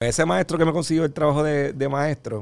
[0.00, 2.40] Ese maestro que me consiguió el trabajo de, de maestro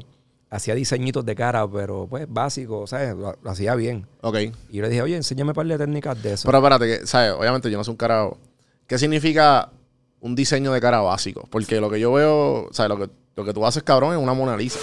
[0.48, 3.16] hacía diseñitos de cara, pero pues básico, ¿sabes?
[3.16, 4.06] Lo, lo hacía bien.
[4.20, 4.36] Ok.
[4.70, 6.46] Y yo le dije, oye, enséñame un par de técnicas de eso.
[6.46, 7.32] Pero espérate, que, ¿sabes?
[7.32, 8.38] Obviamente yo no soy un carajo.
[8.86, 9.72] ¿Qué significa
[10.20, 11.48] un diseño de cara básico?
[11.50, 12.90] Porque lo que yo veo, ¿sabes?
[12.90, 14.78] Lo que, lo que tú haces, cabrón, es una Mona Lisa.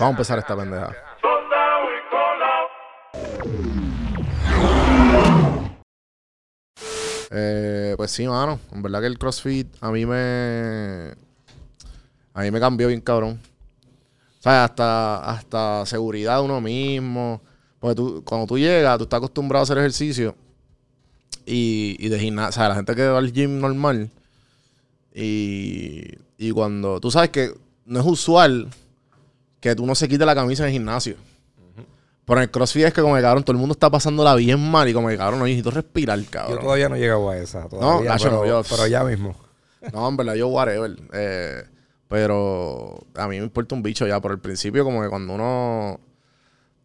[0.00, 0.96] Vamos a empezar esta pendeja.
[7.30, 8.58] Eh, pues sí, mano.
[8.72, 11.12] En verdad que el CrossFit a mí me.
[12.32, 13.42] A mí me cambió bien, cabrón.
[14.38, 17.42] O sea, hasta, hasta seguridad de uno mismo.
[17.78, 20.34] Porque tú, cuando tú llegas, tú estás acostumbrado a hacer ejercicio.
[21.44, 22.48] Y, y de gimnasio.
[22.48, 24.10] O sea, la gente que va al gym normal.
[25.14, 26.06] Y,
[26.38, 27.00] y cuando.
[27.00, 27.52] Tú sabes que
[27.84, 28.70] no es usual
[29.60, 31.16] que tú no se quite la camisa en el gimnasio.
[32.24, 34.60] Pero en el CrossFit es que como que cabrón, todo el mundo está pasándola bien
[34.70, 36.60] mal y como que cabrón, no necesito respirar, yo cabrón.
[36.60, 37.68] todavía no he llegado a esa.
[37.68, 39.34] Todavía, pero, no, yo- pero ya mismo.
[39.94, 40.94] No, en verdad, yo whatever.
[41.14, 41.62] Eh,
[42.06, 44.20] pero a mí me importa un bicho ya.
[44.20, 45.98] Por el principio, como que cuando uno.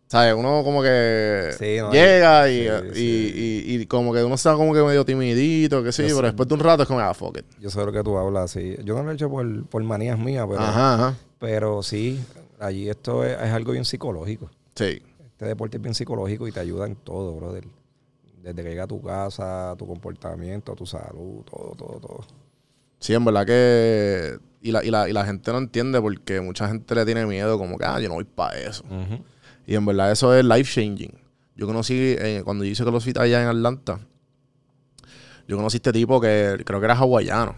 [0.08, 0.34] ¿Sabes?
[0.36, 3.64] Uno como que Sí, no, llega y, sí, y- sí.
[3.68, 6.26] y- y como que uno está como que medio timidito, que sí, Yo pero sé.
[6.28, 7.46] después de un rato es como, ah, fuck it.
[7.60, 8.76] Yo sé lo que tú hablas, sí.
[8.84, 11.16] Yo no lo he hecho por, por manías mías, pero, Ajá, ajá.
[11.40, 12.24] pero sí,
[12.66, 14.50] allí esto es, es algo bien psicológico.
[14.76, 15.02] Sí.
[15.26, 17.66] Este deporte es bien psicológico y te ayuda en todo, brother.
[18.42, 22.26] Desde que llega a tu casa, tu comportamiento, tu salud, todo, todo, todo.
[23.00, 24.40] Sí, en verdad que.
[24.62, 27.58] Y la, y, la, y la gente no entiende porque mucha gente le tiene miedo,
[27.58, 28.84] como que, ah, yo no voy para eso.
[29.68, 31.14] Y en verdad eso es life changing.
[31.56, 34.00] Yo conocí, eh, cuando yo hice CrossFit allá en Atlanta,
[35.48, 37.56] yo conocí a este tipo que creo que era hawaiano.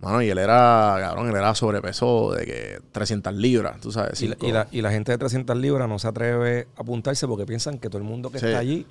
[0.00, 4.22] Mano, y él era, cabrón, él era sobrepeso de que 300 libras, tú sabes.
[4.22, 7.26] Y la, y, la, y la gente de 300 libras no se atreve a apuntarse
[7.26, 8.46] porque piensan que todo el mundo que Sí.
[8.46, 8.86] está allí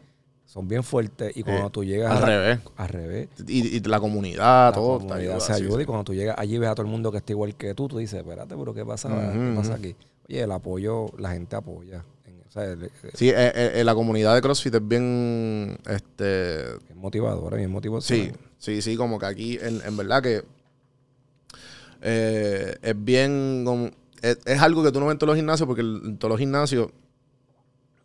[0.46, 1.72] son bien fuertes y cuando Sí.
[1.72, 2.60] tú llegas Al la- revés.
[2.76, 4.98] al revés, Y, y la comunidad, la todo.
[5.00, 5.84] comunidad ayuda, se sí, ayuda sí.
[5.84, 7.88] y cuando tú llegas allí ves a todo el mundo que está igual que tú,
[7.88, 9.96] tú dices, espérate, pero ¿qué pasa, ¿Qué pasa aquí?
[10.30, 12.04] Oye, el apoyo, la gente apoya.
[12.26, 15.78] En- o sea, el- el- Sí, eh, eh, eh, la comunidad de CrossFit es bien,
[15.90, 18.34] este, es motivadora, bien Sí, motivacional.
[18.58, 20.44] sí, sí, como que aquí, en, en verdad que
[22.10, 23.92] eh, es bien,
[24.22, 26.40] es, es algo que tú no ves en todos los gimnasios, porque en todos los
[26.40, 26.90] gimnasios,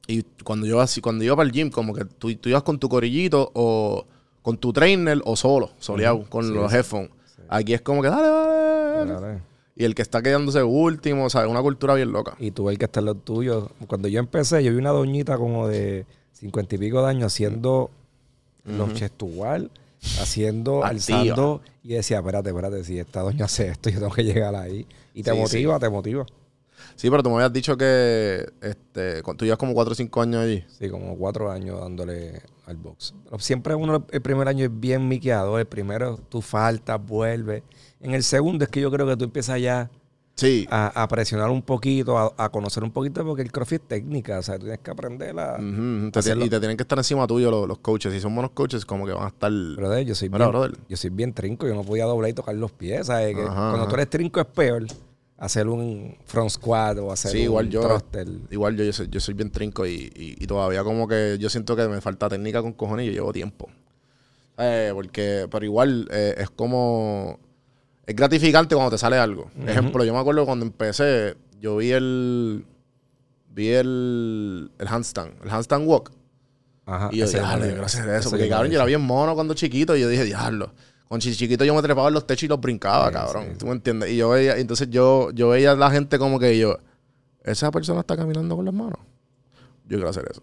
[0.09, 2.79] y cuando yo, cuando yo iba para el gym, como que tú, tú ibas con
[2.81, 4.05] tu corillito o
[4.43, 7.11] con tu trainer o solo, soleado, con Sí, los sí, headphones.
[7.49, 9.43] Aquí es como que dale, dale, dale.
[9.77, 12.35] Y el que está quedándose último, o sea, es una cultura bien loca.
[12.41, 13.71] Y tú el que está en lo tuyo.
[13.87, 17.91] Cuando yo empecé, yo vi una doñita como de cincuenta y pico de años haciendo
[18.65, 19.71] los chest to wall,
[20.21, 21.61] haciendo, alzando.
[21.83, 24.87] Y decía, espérate, espérate, si esta doña hace esto, yo tengo que llegar ahí.
[25.15, 26.27] Y te Sí, motiva, te motiva.
[26.97, 30.43] Sí, pero tú me habías dicho que este, tú llevas como 4 o 5 años
[30.43, 30.65] allí.
[30.79, 33.15] Sí, como cuatro años dándole al box.
[33.25, 35.61] Pero siempre uno, el primer año es bien miqueador.
[35.61, 37.63] El primero tú faltas, vuelves.
[38.01, 39.91] En el segundo es que yo creo que tú empiezas ya
[40.35, 40.67] Sí.
[40.71, 44.39] a, a presionar un poquito, a, a conocer un poquito, porque el crossfit es técnica.
[44.39, 45.57] O sea, tú tienes que aprender a...
[45.59, 48.13] Te- y te tienen que estar encima tuyo los, los coaches.
[48.13, 49.53] Si son buenos coaches, como que van a estar.
[49.53, 50.79] Brother, yo soy Mira, bien, brother.
[50.89, 53.35] yo soy bien trinco, yo no podía doblar y tocar los pies, ¿sabes?
[53.37, 53.89] Que Ajá, cuando ajá.
[53.89, 54.87] tú eres trinco es peor
[55.37, 57.81] hacer un front squat o hacer Sí, un igual yo.
[57.83, 58.27] thruster.
[58.51, 61.51] Igual yo, yo soy, yo soy bien trinco y, y- y todavía como que yo
[61.51, 63.69] siento que me falta técnica con cojones y yo llevo tiempo.
[64.59, 67.39] Eh, porque, pero igual eh, es como.
[68.07, 69.51] Es gratificante cuando te sale algo.
[69.67, 72.65] Ejemplo, yo me acuerdo cuando empecé, yo vi el.
[73.51, 74.71] Vi el.
[74.79, 75.33] El handstand.
[75.45, 76.11] El handstand walk.
[76.85, 78.31] Ajá, Y yo, quiero hacer ese eso.
[78.31, 79.97] Porque, cabrón, yo era bien mono cuando chiquito.
[79.97, 80.73] Y yo dije, diablo.
[81.07, 83.45] Cuando chi- chiquito yo me trepaba en los techos y los brincaba, Sí, cabrón.
[83.53, 84.11] sí, ¿Tú me entiendes?
[84.11, 86.79] Y yo veía, entonces yo, yo veía a la gente como que yo,
[87.45, 88.99] esa persona está caminando con las manos.
[89.85, 90.43] Yo quiero hacer eso.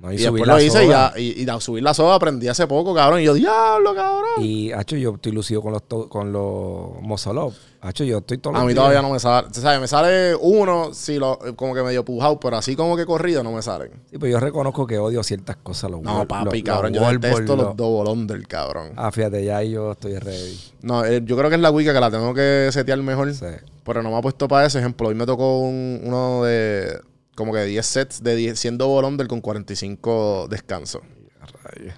[0.00, 2.48] No, Y, subir después lo hice y, ya, y, y a subir la soga aprendí
[2.48, 3.20] hace poco, cabrón.
[3.20, 4.42] Y yo, diablo, cabrón.
[4.42, 7.52] Y, hacho, yo estoy lucido con los, to- con los up.
[7.82, 9.48] Hacho, yo estoy todo a mí todavía no me sale.
[9.48, 13.04] O sea, me sale uno, sí, lo, como que medio pujado, pero así como que
[13.06, 13.90] corrido no me salen.
[14.10, 15.90] Sí, pero yo reconozco que odio ciertas cosas.
[15.90, 16.92] Los No, papi, los- cabrón.
[16.92, 18.92] los Yo detesto los los- double under, cabrón.
[18.96, 20.58] Ah, fíjate, ya yo estoy ready.
[20.82, 23.32] No, eh, yo creo que es la Wicca que la tengo que setear mejor.
[23.34, 23.44] Sí.
[23.84, 25.08] Pero no me ha puesto para ese ejemplo.
[25.08, 27.00] Hoy me tocó un- uno de
[27.40, 31.02] como que 10 sets de 10, 100 double under con 45 descansos.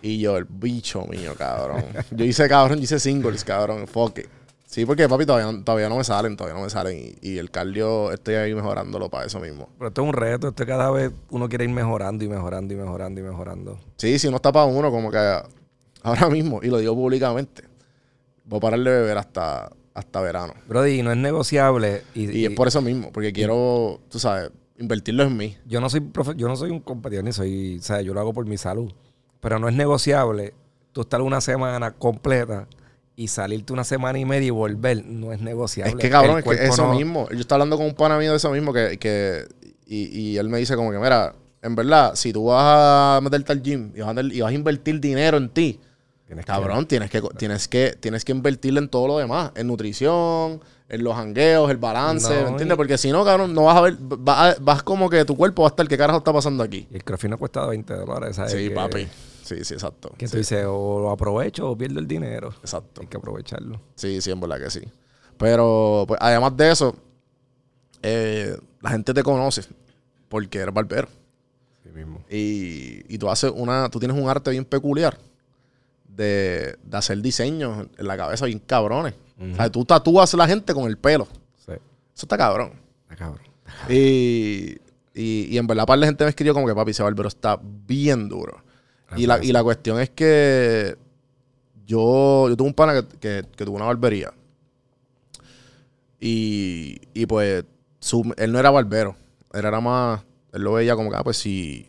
[0.03, 1.85] Y yo, el bicho mío, cabrón.
[2.11, 3.87] yo hice, cabrón, yo hice singles, cabrón.
[3.87, 4.27] Fuck it.
[4.67, 7.17] Sí, porque papi, todavía, no- todavía no me salen, todavía no me salen.
[7.21, 9.69] Y, y el cardio estoy ahí mejorándolo para eso mismo.
[9.77, 12.77] Pero esto es un reto, esto cada vez uno quiere ir mejorando y mejorando y
[12.77, 13.79] mejorando y mejorando.
[13.97, 15.19] Sí, si no está para uno, como que
[16.03, 17.65] ahora mismo, y lo digo públicamente,
[18.45, 20.55] voy a parar de beber hasta, hasta verano.
[20.67, 22.03] Brody, no es negociable.
[22.15, 25.57] Y, Y es por eso mismo, porque quiero, tú sabes, invertirlo en mí.
[25.67, 28.21] yo no soy profe- yo no soy un competidor ni soy, o sea, yo lo
[28.21, 28.93] hago por mi salud.
[29.41, 30.55] Pero no es negociable
[30.93, 32.67] tú estar una semana completa
[33.17, 35.05] y salirte una semana y media y volver.
[35.05, 35.93] No es negociable.
[35.95, 37.29] Es que cabrón, es que eso no- mismo.
[37.31, 39.47] Yo estaba hablando con un pana mío de eso mismo que, que
[39.87, 43.53] y, y él me dice como que, mira, en verdad, si tú vas a meterte
[43.53, 45.79] al gym y vas a, y vas a invertir dinero en ti,
[46.27, 49.67] Tienes que- cabrón, tienes que, tienes que, tienes que invertirle en todo lo demás, en
[49.67, 50.61] nutrición,
[50.93, 52.75] en los jangueos, el balance, No, ¿me entiendes?
[52.75, 55.63] y- Porque si no, cabrón, no vas a ver, vas, vas como que tu cuerpo
[55.63, 56.87] va a estar, ¿qué carajo está pasando aquí?
[56.91, 58.53] Y el crossfit no cuesta 20 dólares, ¿sabes?
[58.53, 59.09] Sí, Que- papi.
[59.43, 60.13] Sí, sí, exacto.
[60.17, 62.51] Que Sí, tú dices, o lo aprovecho o pierdo el dinero.
[62.61, 63.01] Exacto.
[63.01, 63.81] Hay que aprovecharlo.
[63.97, 64.81] Sí, sí, en verdad que sí.
[65.37, 66.95] Pero, pues, además de eso,
[68.03, 69.63] eh, la gente te conoce
[70.29, 71.09] porque eres barbero.
[71.83, 72.23] Sí mismo.
[72.31, 75.19] Y, y tú haces una, tú tienes un arte bien peculiar
[76.17, 79.15] de, de hacer diseños en la cabeza bien cabrones.
[79.41, 81.27] O sea, tú tatúas a la gente con el pelo.
[81.57, 81.73] Sí.
[81.73, 81.81] Eso
[82.27, 82.75] está cabrón.
[83.11, 83.41] Está cabrón.
[83.89, 84.77] Y,
[85.15, 87.59] y, y en verdad, par de gente me escribió como que papi, ese barbero está
[87.63, 88.63] bien duro.
[89.17, 90.97] Y la, y la cuestión es que
[91.87, 94.33] yo, yo tuve un pana que, que, que tuvo una barbería.
[96.21, 97.65] Y, y pues
[98.01, 99.17] su- él no era barbero.
[99.53, 100.23] Él era más.
[100.53, 101.89] Él lo veía como que, ah, pues si.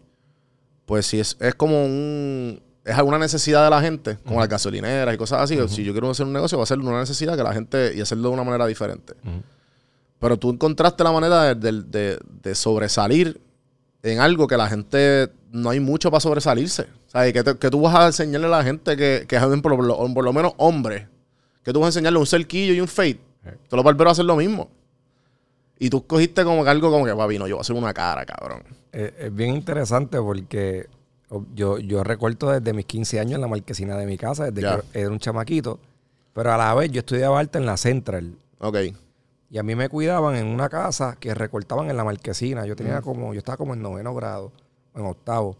[0.85, 2.61] Pues si es, es como un.
[2.85, 5.57] Es alguna necesidad de la gente, como las gasolineras y cosas así.
[5.69, 7.93] Si yo quiero hacer un negocio, va a ser una necesidad que la gente.
[7.95, 9.13] y hacerlo de una manera diferente.
[10.19, 13.39] Pero tú encontraste la manera de, de- de- de sobresalir
[14.03, 16.83] en algo que la gente no hay mucho para sobresalirse.
[17.07, 19.41] O sea, que, te- que tú vas a enseñarle a la gente que, que es
[19.61, 21.07] por lo, por lo menos hombre.
[21.63, 23.19] Que tú vas a enseñarle un cerquillo y un fade.
[23.43, 24.69] Todos los barberos hacen lo mismo.
[25.79, 27.93] Y tú cogiste como que algo como que, papi, no, yo voy a hacer una
[27.93, 28.63] cara, cabrón.
[28.91, 30.87] Eh, es bien interesante porque
[31.53, 34.99] yo, yo recuerdo desde mis 15 años en la marquesina de mi casa, desde que
[34.99, 35.79] era un chamaquito.
[36.33, 38.35] Pero a la vez yo estudiaba arte en la Central.
[38.59, 38.77] Ok.
[39.49, 42.65] Y a mí me cuidaban en una casa que recortaban en la marquesina.
[42.65, 44.51] Yo tenía como, yo estaba como en noveno grado,
[44.95, 45.55] en octavo.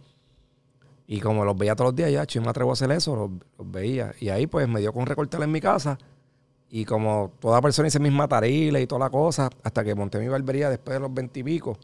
[1.05, 3.29] Y como los veía todos los días, ya, yo me atrevo a hacer eso, los,
[3.57, 4.13] los veía.
[4.19, 5.97] Y ahí pues me dio con recortar en mi casa.
[6.69, 10.27] Y como toda persona hice mis matariles y toda la cosa, hasta que monté mi
[10.27, 11.77] barbería después de los veintipico.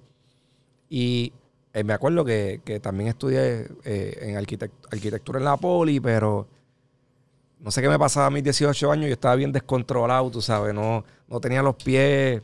[0.89, 1.31] Y,
[1.73, 6.47] eh, me acuerdo que, que también estudié eh, en arquitect- arquitectura en la poli, pero
[7.59, 10.73] no sé qué me pasaba a mis 18 años, yo estaba bien descontrolado, tú sabes,
[10.73, 12.41] no, no tenía los pies,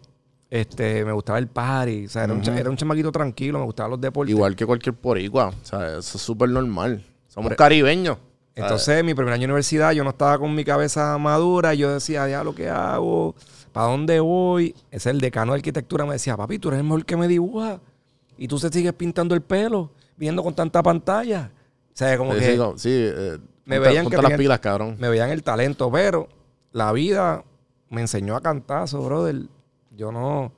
[0.49, 3.91] este, me gustaba el party, o sea, era, un, era un chamaquito tranquilo, me gustaban
[3.91, 4.31] los deportes.
[4.31, 5.47] Igual que cualquier porigua.
[5.49, 7.03] O sea, eso es súper normal.
[7.27, 7.55] Somos Hombre.
[7.55, 8.17] caribeños.
[8.57, 11.73] Entonces, mi primer año de universidad, yo no estaba con mi cabeza madura.
[11.73, 13.35] y Yo decía, ya lo que hago,
[13.73, 14.73] ¿para dónde voy?
[14.91, 17.81] Ese el decano de arquitectura me decía, papi, tú eres el mejor que me dibuja.
[18.37, 21.51] Y tú se sigues pintando el pelo, viendo con tanta pantalla.
[21.93, 24.29] O sea, como Sí, que sí, no, sí, eh, me ponte- veían ponte que las
[24.31, 24.95] tenía- pilas, cabrón.
[24.99, 26.27] me veían el talento, pero
[26.71, 27.43] la vida
[27.89, 29.43] me enseñó a cantazo, brother.
[29.95, 30.51] Yo no,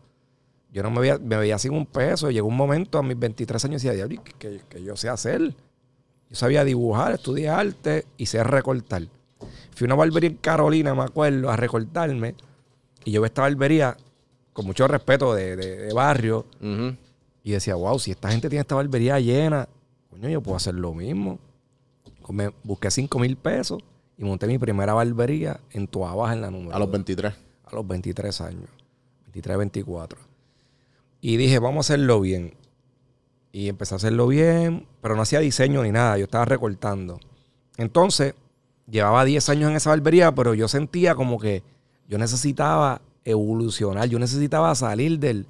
[0.71, 2.31] yo no me veía, me veía sin un peso.
[2.31, 5.41] Llegó un momento a mis 23 años y decía, ¿qué, qué- qué yo sé hacer?
[6.29, 9.03] Yo sabía dibujar, estudié arte y sé recortar.
[9.75, 12.33] Fui a una barbería en Carolina, me acuerdo, a recortarme.
[13.05, 13.95] Y yo vi esta barbería
[14.51, 16.47] con mucho respeto de, de- de barrio.
[16.59, 16.95] Ujú.
[17.47, 19.69] Y decía, wow, si esta gente tiene esta barbería llena,
[20.09, 21.39] coño, yo puedo hacer lo mismo.
[22.27, 23.81] Me busqué 5 mil pesos
[24.17, 27.33] y monté mi primera barbería en Toa Baja, en la número A los dos, 23.
[27.63, 28.69] a los 23 años.
[29.27, 30.19] 23, 24.
[31.21, 32.53] Y dije, vamos a hacerlo bien.
[33.53, 37.17] Y empecé a hacerlo bien, pero no hacía diseño ni nada, yo estaba recortando.
[37.77, 38.35] Entonces,
[38.91, 41.63] llevaba 10 años en esa barbería, pero yo sentía como que
[42.09, 45.47] yo necesitaba evolucionar, yo necesitaba salir del,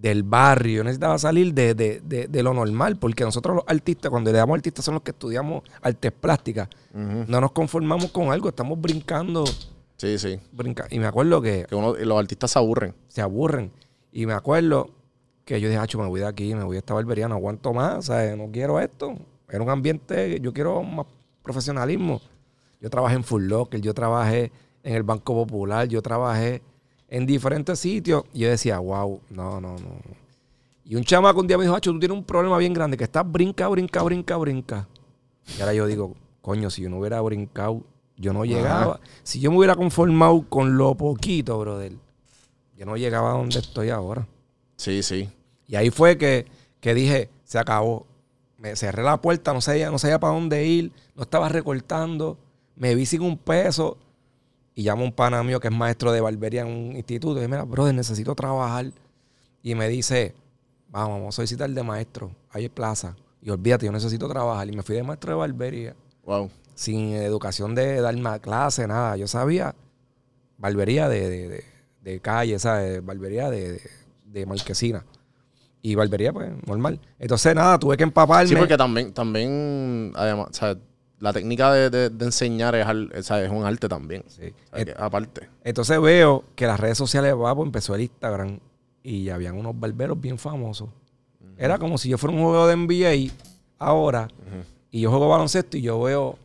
[0.00, 4.10] del barrio, yo necesitaba salir de, de- de- de lo normal, porque nosotros los artistas,
[4.10, 8.48] cuando le damos artistas, son los que estudiamos artes plásticas, no nos conformamos con algo,
[8.48, 9.44] estamos brincando,
[9.98, 10.40] Sí, sí.
[10.52, 12.94] brinca- Y me acuerdo que Que uno, los artistas se aburren.
[13.08, 13.70] se aburren.
[14.12, 14.90] Y me acuerdo
[15.44, 17.72] que yo dije, Hacho, me voy de aquí, me voy a esta barbería, no aguanto
[17.74, 18.36] más, ¿sabes?
[18.38, 19.14] No quiero esto.
[19.50, 21.06] Era un ambiente, yo quiero más
[21.42, 22.20] profesionalismo.
[22.80, 24.50] Yo trabajé en Full Locker, yo trabajé
[24.82, 26.62] en el Banco Popular, yo trabajé
[27.10, 28.24] en diferentes sitios.
[28.32, 30.20] Y yo decía, wow, no, no, no.
[30.84, 33.04] Y un chamaco un día me dijo, Hacho, tú tienes un problema bien grande, que
[33.04, 34.88] estás brinca, brinca, brinca, brinca.
[35.56, 37.82] Y ahora yo digo, coño, si yo no hubiera brincado,
[38.16, 39.00] yo no llegaba.
[39.22, 41.92] Si yo me hubiera conformado con lo poquito, brother,
[42.76, 44.26] yo no llegaba a donde estoy ahora.
[44.76, 45.28] Sí, sí.
[45.66, 46.46] Y ahí fue que,
[46.80, 48.06] que dije, se acabó.
[48.58, 52.36] Me cerré la puerta, no sabía, no sabía para dónde ir, no estaba recortando,
[52.76, 53.96] me vi sin un peso.
[54.80, 57.32] Y llamo a un pana mío que es maestro de barbería en un instituto.
[57.34, 58.86] Y dice, mira, brother, necesito trabajar.
[59.62, 60.34] Y me dice,
[60.88, 62.30] vamos, vamos a solicitar de maestro.
[62.50, 63.14] Hay plaza.
[63.42, 64.68] Y olvídate, yo necesito trabajar.
[64.68, 65.94] Y me fui de maestro de barbería.
[66.24, 66.50] Wow.
[66.74, 69.18] Sin educación de darme clase, nada.
[69.18, 69.74] Yo sabía
[70.56, 71.64] barbería de, de, de-
[72.00, 73.04] de calle, ¿sabes?
[73.04, 73.82] Barbería de,
[74.24, 75.04] de, marquesina.
[75.82, 76.98] Y barbería, pues, normal.
[77.18, 78.48] Entonces, nada, tuve que empaparme.
[78.48, 80.78] Sí, porque también, también, además, o sea,
[81.20, 84.24] la técnica de, de- de enseñar es, al- sea, es un arte también.
[84.26, 84.52] Sí.
[84.72, 85.48] O sea, que aparte.
[85.62, 88.58] Entonces veo que las redes sociales, va, pues empezó el Instagram
[89.02, 90.88] y habían unos barberos bien famosos.
[91.56, 93.32] Era como si yo fuera un juego de NBA
[93.78, 94.28] ahora
[94.90, 96.38] y yo juego baloncesto y yo veo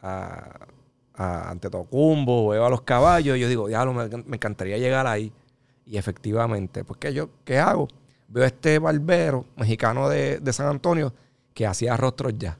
[0.00, 0.66] a,
[1.14, 5.32] a Antetokounmpo, veo a los caballos y yo digo, diablo, me, me encantaría llegar ahí.
[5.84, 7.88] Y efectivamente, pues ¿qué, yo, ¿qué hago?
[8.28, 11.12] Veo a este barbero mexicano de, de San Antonio
[11.54, 12.58] que hacía rostros ya.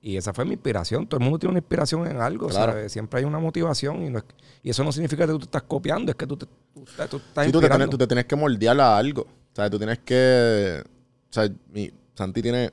[0.00, 1.06] Y esa fue mi inspiración.
[1.08, 2.46] Todo el mundo tiene una inspiración en algo.
[2.48, 2.72] Claro.
[2.72, 2.92] ¿sabes?
[2.92, 4.04] Siempre hay una motivación.
[4.04, 4.24] Y, no es-
[4.62, 7.10] y eso no significa que tú te estás copiando, es que tú te, tú, estás
[7.46, 9.22] Sí, tú te, tú te tienes que moldear a algo.
[9.22, 10.82] O sea, tú tienes que.
[10.84, 12.70] O sea, mi, Santi tiene.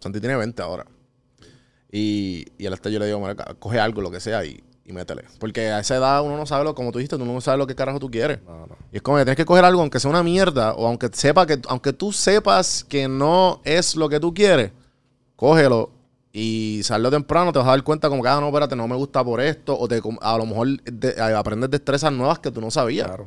[0.00, 0.86] Santi tiene 20 ahora.
[1.92, 5.24] Y, y hasta yo le digo, "Mira, coge algo, lo que sea, y, y métele.
[5.40, 7.66] Porque a esa edad uno no sabe lo, como tú dijiste, uno no sabe lo
[7.66, 8.38] que carajo tú quieres.
[8.46, 8.76] No, no.
[8.92, 11.46] Y es como que tienes que coger algo, aunque sea una mierda, o aunque sepa
[11.46, 14.70] que, aunque tú sepas que no es lo que tú quieres,
[15.36, 15.90] cógelo
[16.32, 18.96] y sallo temprano, te vas a dar cuenta como que, ah, no, espérate, no me
[18.96, 22.70] gusta por esto, o te, a lo mejor de- aprendes destrezas nuevas que tú no
[22.70, 23.06] sabías.
[23.08, 23.26] Claro.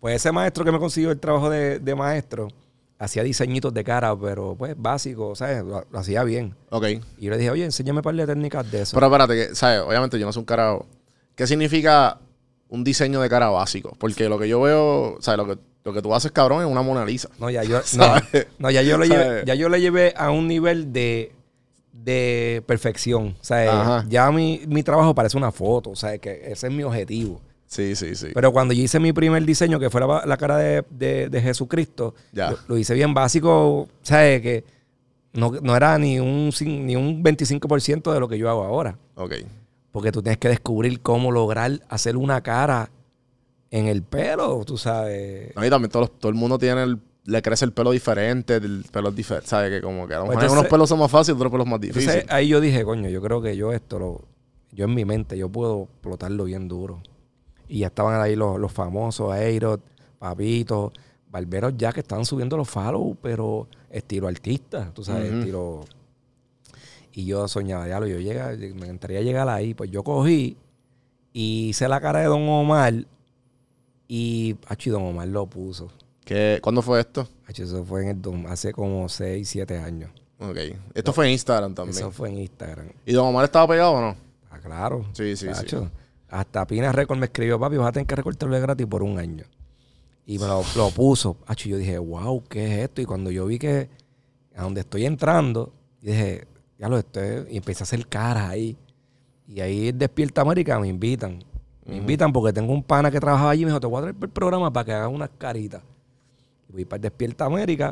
[0.00, 2.48] Pues ese maestro que me consiguió el trabajo de, de maestro
[2.98, 5.64] hacía diseñitos de cara, pero pues básico, ¿sabes?
[5.64, 6.54] Lo, lo hacía bien.
[6.70, 6.84] Ok.
[7.18, 8.94] Y yo le dije, oye, enséñame un par de técnicas de eso.
[8.94, 9.80] Pero espérate, que, ¿sabes?
[9.80, 10.86] Obviamente yo no soy un carajo.
[11.34, 12.18] ¿Qué significa
[12.68, 13.96] un diseño de cara básico?
[13.98, 15.38] Porque lo que yo veo, ¿sabes?
[15.38, 17.28] Lo que, lo que tú haces, cabrón, es una Mona Lisa.
[17.38, 17.80] No, ya yo,
[18.58, 21.32] no, ya yo lo llevé, ya yo lo llevé a un nivel de,
[21.94, 23.36] de perfección.
[23.40, 24.06] O sea, Ajá.
[24.08, 25.90] ya mi, mi trabajo parece una foto.
[25.90, 27.40] O sea, que ese es mi objetivo.
[27.66, 28.28] Sí, sí, sí.
[28.34, 31.40] Pero cuando yo hice mi primer diseño, que fue la, la cara de, de- de
[31.40, 32.50] Jesucristo, Ya.
[32.50, 34.42] lo, lo hice bien básico, ¿sabes?
[34.42, 34.64] Que
[35.32, 38.98] no, no era ni un, ni un 25% de lo que yo hago ahora.
[39.16, 39.32] ok.
[39.90, 42.90] Porque tú tienes que descubrir cómo lograr hacer una cara
[43.70, 45.54] en el pelo, tú sabes.
[45.54, 49.10] No, y también todo el mundo tiene el- le crece el pelo diferente, el pelo
[49.10, 49.70] diferente, ¿sabes?
[49.70, 52.26] Que como que a lo mejor unos pelos son más fáciles, otros pelos más difíciles.
[52.28, 54.24] Ahí yo dije, coño, yo creo que yo esto lo.
[54.72, 57.00] Yo en mi mente, yo puedo explotarlo bien duro.
[57.68, 59.80] Y ya estaban ahí los, los famosos, Aerot,
[60.18, 60.92] Papito,
[61.30, 65.84] barberos ya que estaban subiendo los follow, pero estilo artista, tú sabes, estilo.
[67.12, 69.72] Y yo soñaba, ya lo yo llega, me encantaría llegar ahí.
[69.72, 70.56] Pues yo cogí
[71.32, 72.94] y hice la cara de Don Omar
[74.08, 75.90] y, achi, Don Omar lo puso.
[76.24, 77.28] ¿Qué- ¿Cuándo fue esto?
[77.48, 80.10] Eso fue en el, dom- hace como 6, 7 años.
[80.38, 80.56] Ok.
[80.94, 81.96] Esto fue en Instagram también.
[81.96, 82.88] Eso fue en Instagram.
[83.06, 84.16] ¿Y Don Omar estaba pegado o no?
[84.50, 85.04] Ah, claro.
[85.12, 85.52] Sí, sí, sí.
[85.52, 85.90] Tacho.
[86.28, 89.18] Hasta Pina Record me escribió, papi, vas a tener que recortarlo de gratis por un
[89.18, 89.44] año.
[90.26, 91.36] Y me lo, lo puso.
[91.46, 93.02] Acho, y yo dije, wow, ¿qué es esto?
[93.02, 93.88] Y cuando yo vi que
[94.56, 96.46] a donde estoy entrando, dije,
[96.78, 97.46] ya lo estoy.
[97.50, 98.76] Y empecé a hacer caras ahí.
[99.46, 101.44] Y ahí Despierta América me invitan.
[101.86, 104.00] Me invitan porque tengo un pana que trabajaba allí y me dijo, te voy a
[104.02, 105.82] traer el programa para que hagas unas caritas.
[106.74, 107.90] Voy para Despierta América.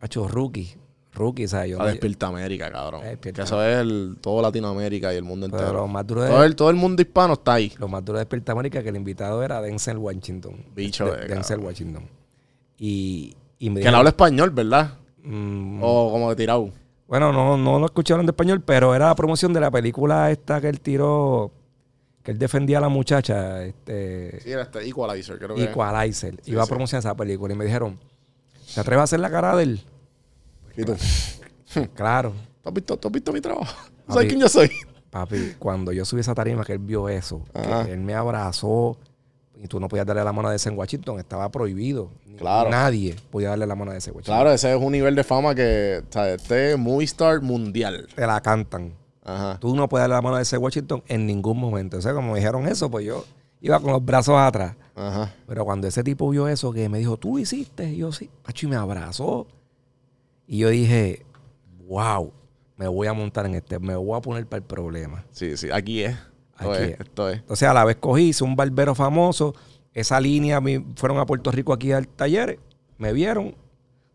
[0.00, 0.74] Hacho, rookie.
[1.14, 1.70] Rookie, ¿sabes?
[1.70, 3.02] Yo A Despierta América, cabrón.
[3.02, 5.78] Despierta Que eso es el, todo Latinoamérica y el mundo pero entero.
[5.82, 7.72] lo más duro de, Todo el, todo el mundo hispano está ahí.
[7.78, 10.64] Lo más duro de Despierta América que el invitado era Denzel Washington.
[10.74, 11.60] Bicho De- de Denzel.
[11.60, 12.02] Washington.
[12.78, 14.94] Y, y me Que no dijeron, habla español, ¿verdad?
[15.22, 16.70] mm, O como de tirado.
[17.06, 20.60] Bueno, no, no lo escucharon de español, pero era la promoción de la película esta
[20.60, 21.52] que él tiró,
[22.24, 25.64] que él defendía a la muchacha, este, Sí, era este Equalizer, creo que.
[25.64, 26.40] Equalizer.
[26.42, 28.00] Sí, Iba a promocionar esa película y me dijeron,
[28.74, 29.84] ¿te atreves a hacer la cara de él?
[30.76, 30.96] ¿Y tú?
[31.94, 32.32] Claro.
[32.62, 33.64] ¿Tú has visto, tú has visto mi trabajo?
[33.84, 34.12] ¿Tú Papi.
[34.14, 34.70] ¿Sabes quién yo soy?
[35.10, 38.96] Papi, cuando yo subí esa tarima que él vio eso, que él me abrazó
[39.62, 42.10] y tú no podías darle la mano a Denzel Washington, estaba prohibido.
[42.38, 42.70] Claro.
[42.70, 44.34] Nadie podía darle la mano a ese Washington.
[44.34, 48.08] Claro, ese es un nivel de fama que, o sea, este es movie star mundial.
[48.14, 48.94] Te la cantan.
[49.24, 49.58] Ajá.
[49.58, 51.96] Tú no puedes darle la mano a ese Washington en ningún momento.
[51.96, 53.24] O sea, como me dijeron eso, pues yo
[53.60, 54.76] iba con los brazos atrás.
[54.94, 55.32] Ajá.
[55.46, 58.66] Pero cuando ese tipo vio eso, que me dijo, tú hiciste, y yo sí, Pacho,
[58.66, 59.46] y me abrazó.
[60.46, 61.24] Y yo dije,
[61.86, 62.32] wow,
[62.76, 65.24] me voy a montar en este, me voy a poner para el problema.
[65.30, 66.16] Sí, sí, aquí es.
[66.56, 67.00] Aquí es, es.
[67.00, 67.38] esto es.
[67.38, 69.54] Entonces, a la vez cogí, hice un barbero famoso.
[69.92, 72.58] Esa línea, mi- fueron a Puerto Rico aquí al taller,
[72.98, 73.54] me vieron.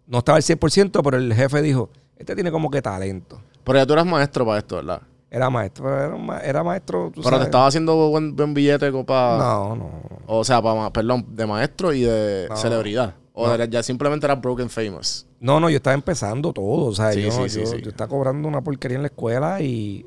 [0.08, 3.42] No estaba al 100%, pero el jefe dijo, este tiene como que talento.
[3.70, 5.02] Pero ya tú eras maestro para esto, ¿verdad?
[5.32, 7.12] Era maestro, era, ma- era maestro.
[7.14, 9.38] tú Pero te estaba haciendo buen, buen billete para...
[9.38, 9.92] No, no.
[10.26, 12.58] O sea, para, perdón, de maestro y de No.
[12.58, 13.14] celebridad.
[13.34, 13.54] O No.
[13.54, 15.28] era- ya simplemente era broken famous.
[15.40, 16.88] No, no, yo estaba empezando todo.
[16.88, 17.82] O sea, Sí, yo, sí, sí, yo, sí.
[17.82, 20.06] yo estaba cobrando una porquería en la escuela y,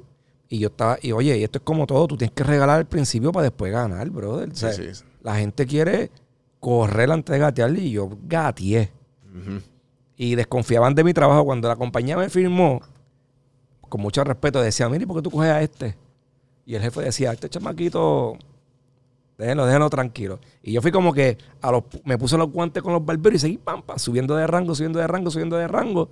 [0.49, 2.85] Y yo estaba, y oye, y esto es como todo, tú tienes que regalar al
[2.87, 4.51] principio para después ganar, brother.
[4.51, 5.03] O sea, Sí, sí.
[5.23, 6.11] La gente quiere
[6.61, 8.93] correr antes de gatearle y yo gateé.
[10.17, 11.45] Y desconfiaban de mi trabajo.
[11.45, 12.81] Cuando la compañía me firmó,
[13.93, 15.95] con mucho respeto, decía, mire, ¿por qué tú coges a este?
[16.65, 18.39] Y el jefe decía, este chamaquito,
[19.37, 20.41] déjenlo, déjenlo tranquilo.
[20.63, 23.39] Y yo fui como que a los, me puse los guantes con los barberos y
[23.41, 26.09] seguí pam, subiendo de rango, subiendo de rango, subiendo de rango.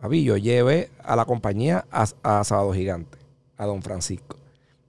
[0.00, 3.18] Papi, yo llevé a la compañía a, a Sábado Gigante,
[3.56, 4.36] a Don Francisco.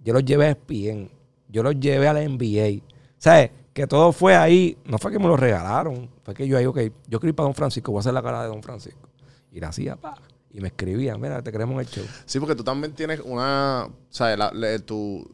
[0.03, 1.09] Yo los llevé a ESPN,
[1.47, 2.83] yo los llevé a la NBA.
[3.17, 3.49] ¿Sabes?
[3.73, 4.77] Que todo fue ahí.
[4.85, 6.07] No fue que me lo regalaron.
[6.21, 8.21] Fue que yo ahí, ok, yo quiero ir para Don Francisco, voy a hacer la
[8.21, 9.09] cara de Don Francisco.
[9.51, 10.13] Y la hacía, pa.
[10.51, 12.03] Y me escribían, mira, te queremos el show.
[12.25, 13.85] Sí, porque tú también tienes una.
[13.87, 15.29] O sea, la- le- tu,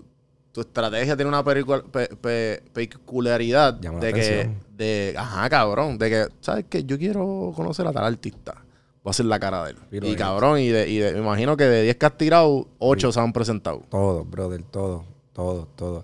[0.51, 4.50] tu estrategia tiene una pericu- pe- pe- peculiaridad Llama la de que.
[4.75, 5.98] De, ajá, cabrón.
[5.98, 6.84] De que, ¿sabes qué?
[6.84, 8.55] Yo quiero conocer a tal artista.
[9.03, 9.77] Voy a hacer la cara de él.
[10.10, 13.12] Y cabrón, y, de, y de- me imagino que de 10 que has tirado, 8
[13.12, 13.84] se han presentado.
[13.89, 16.03] Todo, brother, todo, todo, todo.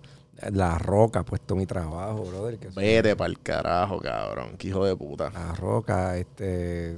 [0.52, 2.58] La roca ha puesto mi trabajo, brother.
[2.58, 4.56] Que Vete para el carajo, cabrón.
[4.58, 5.30] Qué hijo de puta.
[5.32, 6.98] La roca, este.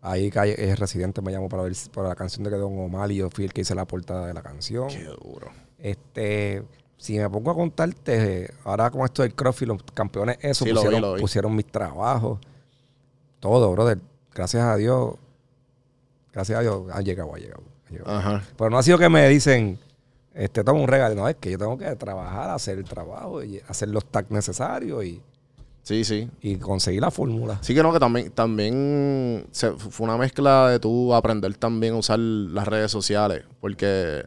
[0.00, 3.10] Ahí calle, es residente, me llamó para ver para la canción de que Don Omar
[3.10, 4.88] y yo fui el que hice la portada de la canción.
[4.88, 5.50] Qué duro.
[5.78, 6.62] Este,
[6.96, 10.82] si me pongo a contarte, ahora con esto del CrossFit, los campeones, eso Sí, lo
[10.82, 12.38] vi, pusieron, lo pusieron mis trabajos.
[13.40, 13.98] Todo, brother.
[14.32, 15.14] Gracias a Dios.
[16.32, 17.62] Gracias a Dios ha llegado, ha llegado.
[17.86, 18.10] ha llegado.
[18.10, 18.44] Ajá.
[18.56, 19.78] Pero no ha sido que me dicen,
[20.34, 21.16] este, toma un regalo.
[21.16, 25.04] No, es que yo tengo que trabajar, hacer el trabajo y hacer los tags necesarios
[25.04, 25.20] y,
[25.88, 26.28] Sí, sí.
[26.42, 27.58] y conseguir la fórmula.
[27.62, 31.96] Sí que no, que también, también se- fue una mezcla de tú aprender también a
[31.96, 33.44] usar las redes sociales.
[33.58, 34.26] Porque,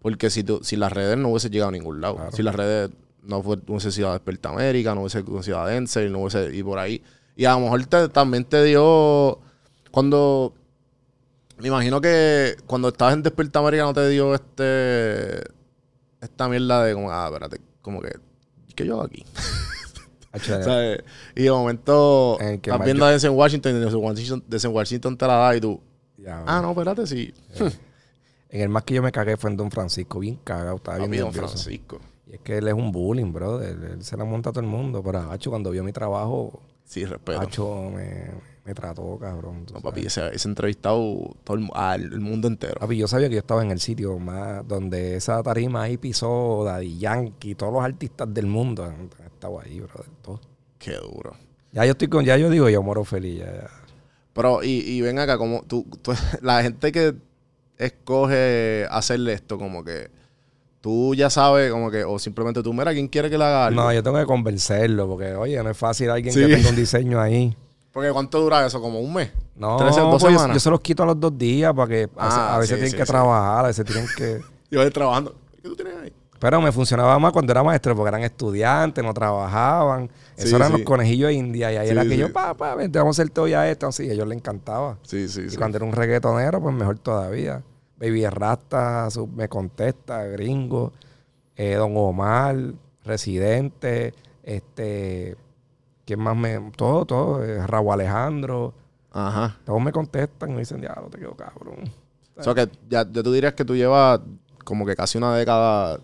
[0.00, 2.14] porque si, tú, si las redes no hubiese llegado a ningún lado.
[2.16, 2.30] Claro.
[2.32, 2.90] Si las redes
[3.24, 6.54] no, fue, no hubiese sido a Desperta América, no hubiese sido a Denzel, no hubiese
[6.54, 7.02] y por ahí.
[7.34, 9.40] Y a lo mejor te- también te dio.
[9.90, 10.54] Cuando.
[11.58, 15.42] Me imagino que cuando estabas en Desperta América no te dio este.
[16.20, 18.12] Esta mierda de como, ah, espérate, como que.
[18.76, 19.24] ¿Qué yo hago aquí?
[20.40, 21.02] ¿Sabes?
[21.34, 23.80] Y de momento En estás viendo a Denzel Washington y
[24.48, 25.80] Denzel Washington, te la da y tú,
[26.16, 27.34] ya, ah, no, espérate, sí.
[28.48, 31.22] En el más que yo me cagué fue en Don Francisco, bien cagado, estaba bien
[31.24, 31.32] Don.
[31.32, 32.00] Francisco.
[32.26, 33.76] Y es que él es un bullying, brother.
[33.92, 35.02] Él se la monta a todo el mundo.
[35.02, 37.40] Pero Hacho, cuando vio mi trabajo, Sí, respeto.
[37.40, 38.30] Hacho me,
[38.66, 39.64] me trató, cabrón.
[39.72, 42.74] no, papi, ese, ese entrevistado todo el, al el mundo entero.
[42.78, 46.64] Papi, yo sabía que yo estaba en el sitio más donde esa tarima ahí pisó
[46.64, 48.84] Daddy Yankee, todos los artistas del mundo
[49.42, 50.06] estado ahí, brother.
[50.22, 50.40] Todo.
[50.78, 51.34] Qué duro.
[51.72, 53.40] Ya yo estoy con, ya yo digo, yo moro feliz.
[53.40, 53.70] Ya, ya.
[54.32, 57.14] Pero, y, y ven acá, como tú, tú- la gente que
[57.78, 60.10] escoge hacerle esto, como que
[60.80, 63.82] tú ya sabes, como que, o simplemente tú, mira, ¿quién quiere que le haga algo?
[63.82, 66.40] No, yo tengo que convencerlo, porque, oye, no es fácil alguien Sí.
[66.40, 67.56] que tenga un diseño ahí.
[67.92, 68.80] Porque ¿cuánto dura eso?
[68.80, 69.30] ¿Como un mes?
[69.54, 70.56] No, ¿Tres, dos pues yo, semanas?
[70.56, 72.68] yo se los quito a los dos días para que a veces- Ah, a veces
[72.70, 74.40] sí, tienen sí, que trabajar, a veces tienen que...
[74.70, 75.34] Yo voy trabajando.
[75.56, 76.12] ¿Qué tú tienes ahí?
[76.42, 80.10] Pero me funcionaba más cuando era maestro, porque eran estudiantes, no trabajaban.
[80.36, 80.78] Eso Sí, eran sí.
[80.78, 81.72] los conejillos de India.
[81.72, 83.86] Y ahí Sí, era que yo, pa, pa, vente, vamos a hacer todo ya esto.
[83.86, 84.98] Así, a ellos les encantaba.
[85.02, 85.56] Sí, sí, Y sí.
[85.56, 87.62] cuando era un reggaetonero, pues mejor todavía.
[87.96, 90.92] Baby Rasta me contesta, gringo.
[91.54, 92.56] eh, Don Omar,
[93.04, 95.36] Residente, este.
[96.04, 96.72] ¿Quién más me.?
[96.76, 97.44] Todo, todo.
[97.44, 98.74] eh, Raúl Alejandro.
[99.12, 99.58] Ajá.
[99.64, 101.84] Todos me contestan y me dicen, diablo, te quedo cabrón.
[102.36, 104.20] O sea que ya, ya tú dirías que tú llevas
[104.64, 106.00] como que casi una década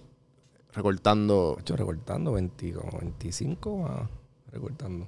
[0.78, 4.08] recortando, Yo recortando 20, como 25 más.
[4.50, 5.06] Recortando.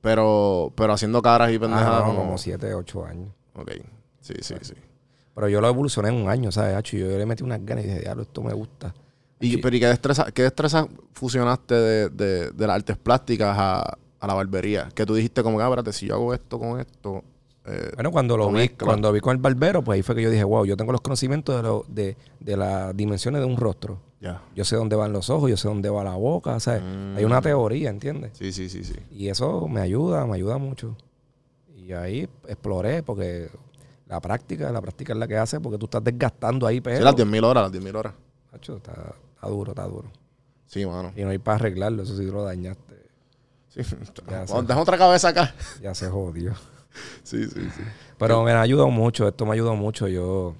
[0.00, 2.02] pero, pero haciendo caras y pendejadas.
[2.02, 3.28] Ah, no, como- como 7, 8 años.
[3.54, 3.72] Ok.
[4.20, 4.74] Sí, sí, sí.
[5.34, 6.74] Pero yo lo evolucioné en un año, ¿sabes?
[6.74, 6.96] Hacho?
[6.96, 8.94] Yo, le metí unas ganas y dije, diablo, esto me gusta.
[9.38, 13.96] Y, pero ¿y qué destreza, qué destreza fusionaste de, de, de las artes plásticas a,
[14.20, 14.88] a la barbería?
[14.94, 17.22] Que tú dijiste como ah, espérate, si yo hago esto con esto...
[17.64, 20.30] eh, Bueno, cuando lo vi, cuando vi con el barbero, pues ahí fue que yo
[20.30, 23.98] dije, wow, yo tengo los conocimientos de, lo, de, de las dimensiones de un rostro.
[24.20, 24.42] Ya.
[24.54, 26.82] Yo sé dónde van los ojos, yo sé dónde va la boca, ¿sabes?
[26.82, 27.16] Mm.
[27.16, 28.32] Hay una teoría, ¿entiendes?
[28.34, 28.94] Sí, sí, sí, sí.
[29.10, 30.96] Y eso me ayuda, me ayuda mucho.
[31.74, 33.48] Y ahí exploré, porque
[34.06, 36.98] la práctica, la práctica es la que hace, porque tú estás desgastando ahí, pero...
[36.98, 38.14] Sí, las 10.000 horas, las 10.000 horas.
[38.52, 40.10] Hacho, está, está duro, está duro.
[40.66, 41.12] Sí, mano.
[41.16, 42.96] Y no hay para arreglarlo, eso sí lo dañaste.
[43.68, 43.80] Sí.
[44.66, 45.54] Deja otra cabeza acá.
[45.80, 46.52] Ya se jodió.
[47.22, 47.82] Sí, sí, sí.
[48.18, 50.08] Pero me ha ayudado mucho, esto me ha ayudado mucho.
[50.08, 50.56] Yo,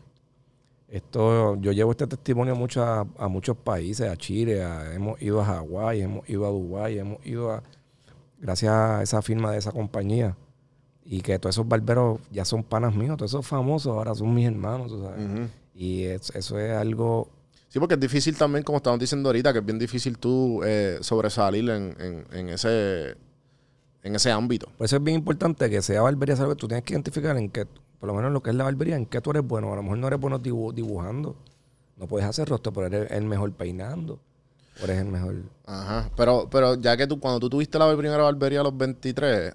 [0.91, 5.41] esto, yo llevo este testimonio mucho a, a muchos países, a Chile, a- hemos ido
[5.41, 7.63] a Hawái, hemos ido a Dubái, hemos ido a,
[8.39, 10.37] gracias a esa firma de esa compañía.
[11.05, 14.47] Y que todos esos barberos ya son panas míos, todos esos famosos ahora son mis
[14.47, 15.49] hermanos, tú sabes.
[15.75, 17.29] Y es- eso es algo,
[17.69, 20.99] Sí, porque es difícil también, como estábamos diciendo ahorita, que es bien difícil tú eh,
[21.03, 23.15] sobresalir en, en, en ese
[24.03, 24.67] en ese ámbito.
[24.77, 26.57] por eso es bien importante que sea barbería, ¿sabes?
[26.57, 27.67] Tú tienes que identificar en qué,
[28.01, 29.73] por lo menos en lo que es la barbería, en qué tú eres bueno.
[29.73, 31.37] A lo mejor no eres bueno dibu- dibujando,
[31.97, 34.19] no puedes hacer rostro, pero eres el mejor peinando.
[34.81, 35.35] O eres el mejor.
[35.67, 36.09] Ajá.
[36.17, 39.55] Pero, pero ya que tú, cuando tú tuviste la primera barbería a los 23,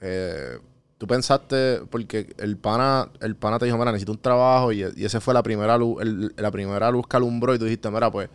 [0.00, 0.58] eh,
[0.98, 5.04] tú pensaste, porque el pana, el pana te dijo, mira, necesito un trabajo, y, y
[5.04, 8.10] ese fue la primera luz, el- la primera luz que alumbró, y tú dijiste, mira,
[8.10, 8.30] pues,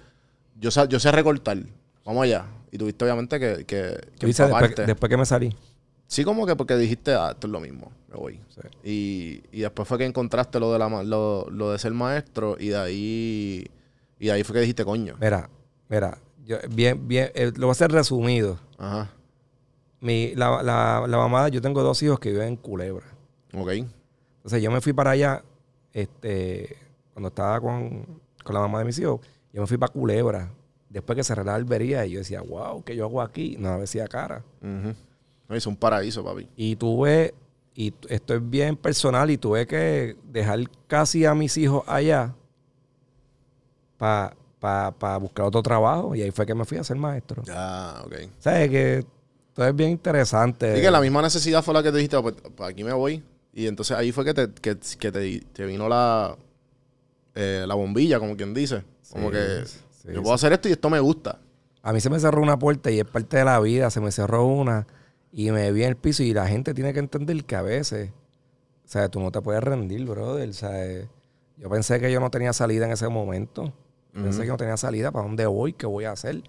[0.60, 1.58] yo sé, yo sé recortar,
[2.06, 2.46] vamos allá.
[2.72, 4.26] Y tuviste obviamente que, que, que
[4.86, 5.56] después que me salí.
[6.08, 8.40] Sí, como que porque dijiste, ah, esto es lo mismo, me voy.
[8.48, 8.62] Sí.
[9.52, 12.70] Y, y después fue que encontraste lo de la lo, lo de ser maestro y
[12.70, 13.68] de ahí
[14.20, 15.16] y de ahí fue que dijiste coño.
[15.20, 15.50] Mira,
[15.90, 18.58] mira, yo, bien, bien, eh, lo voy a hacer resumido.
[18.78, 19.12] Ajá.
[20.00, 23.06] Mi, la, la, la mamá, yo tengo dos hijos que viven en Culebra.
[23.54, 23.70] Ok.
[24.38, 25.44] Entonces yo me fui para allá,
[25.92, 26.78] este,
[27.14, 28.06] cuando estaba con,
[28.44, 29.20] con la mamá de mis hijos,
[29.52, 30.54] yo me fui para Culebra.
[30.90, 33.58] Después que cerré la albería y yo decía, wow, ¿qué yo hago aquí?
[33.60, 34.42] No me decía cara.
[34.62, 34.94] Ujú.
[35.50, 36.48] No, es un paraíso, papi.
[36.56, 37.34] Y tuve,
[37.74, 42.34] y esto es bien personal, y tuve que dejar casi a mis hijos allá
[43.98, 46.16] para buscar otro trabajo.
[46.16, 47.44] Y ahí fue que me fui a ser maestro.
[47.44, 48.14] Ya, ok.
[48.40, 48.70] ¿Sabes?
[48.70, 49.06] Que
[49.54, 50.78] todo es bien interesante.
[50.78, 53.24] Y que la misma necesidad fue la que te dijiste, pues, pues, aquí me voy.
[53.54, 56.36] Y entonces ahí fue que te, que, que te, te vino la,
[57.34, 58.84] eh, la bombilla, como quien dice.
[59.12, 61.40] Como Sí, que sí, yo puedo hacer esto y esto me gusta.
[61.82, 63.90] A mí se me cerró una puerta y es parte de la vida.
[63.90, 64.86] Se me cerró una
[65.38, 66.24] y me vi en el piso.
[66.24, 69.64] Y la gente tiene que entender que a veces, o sea, tú no te puedes
[69.64, 70.50] rendir, brother.
[70.50, 70.74] O sea,
[71.58, 73.72] yo pensé que yo no tenía salida en ese momento.
[74.14, 75.12] Pensé que no tenía salida.
[75.12, 75.74] ¿Para dónde voy?
[75.74, 76.42] ¿Qué voy a hacer?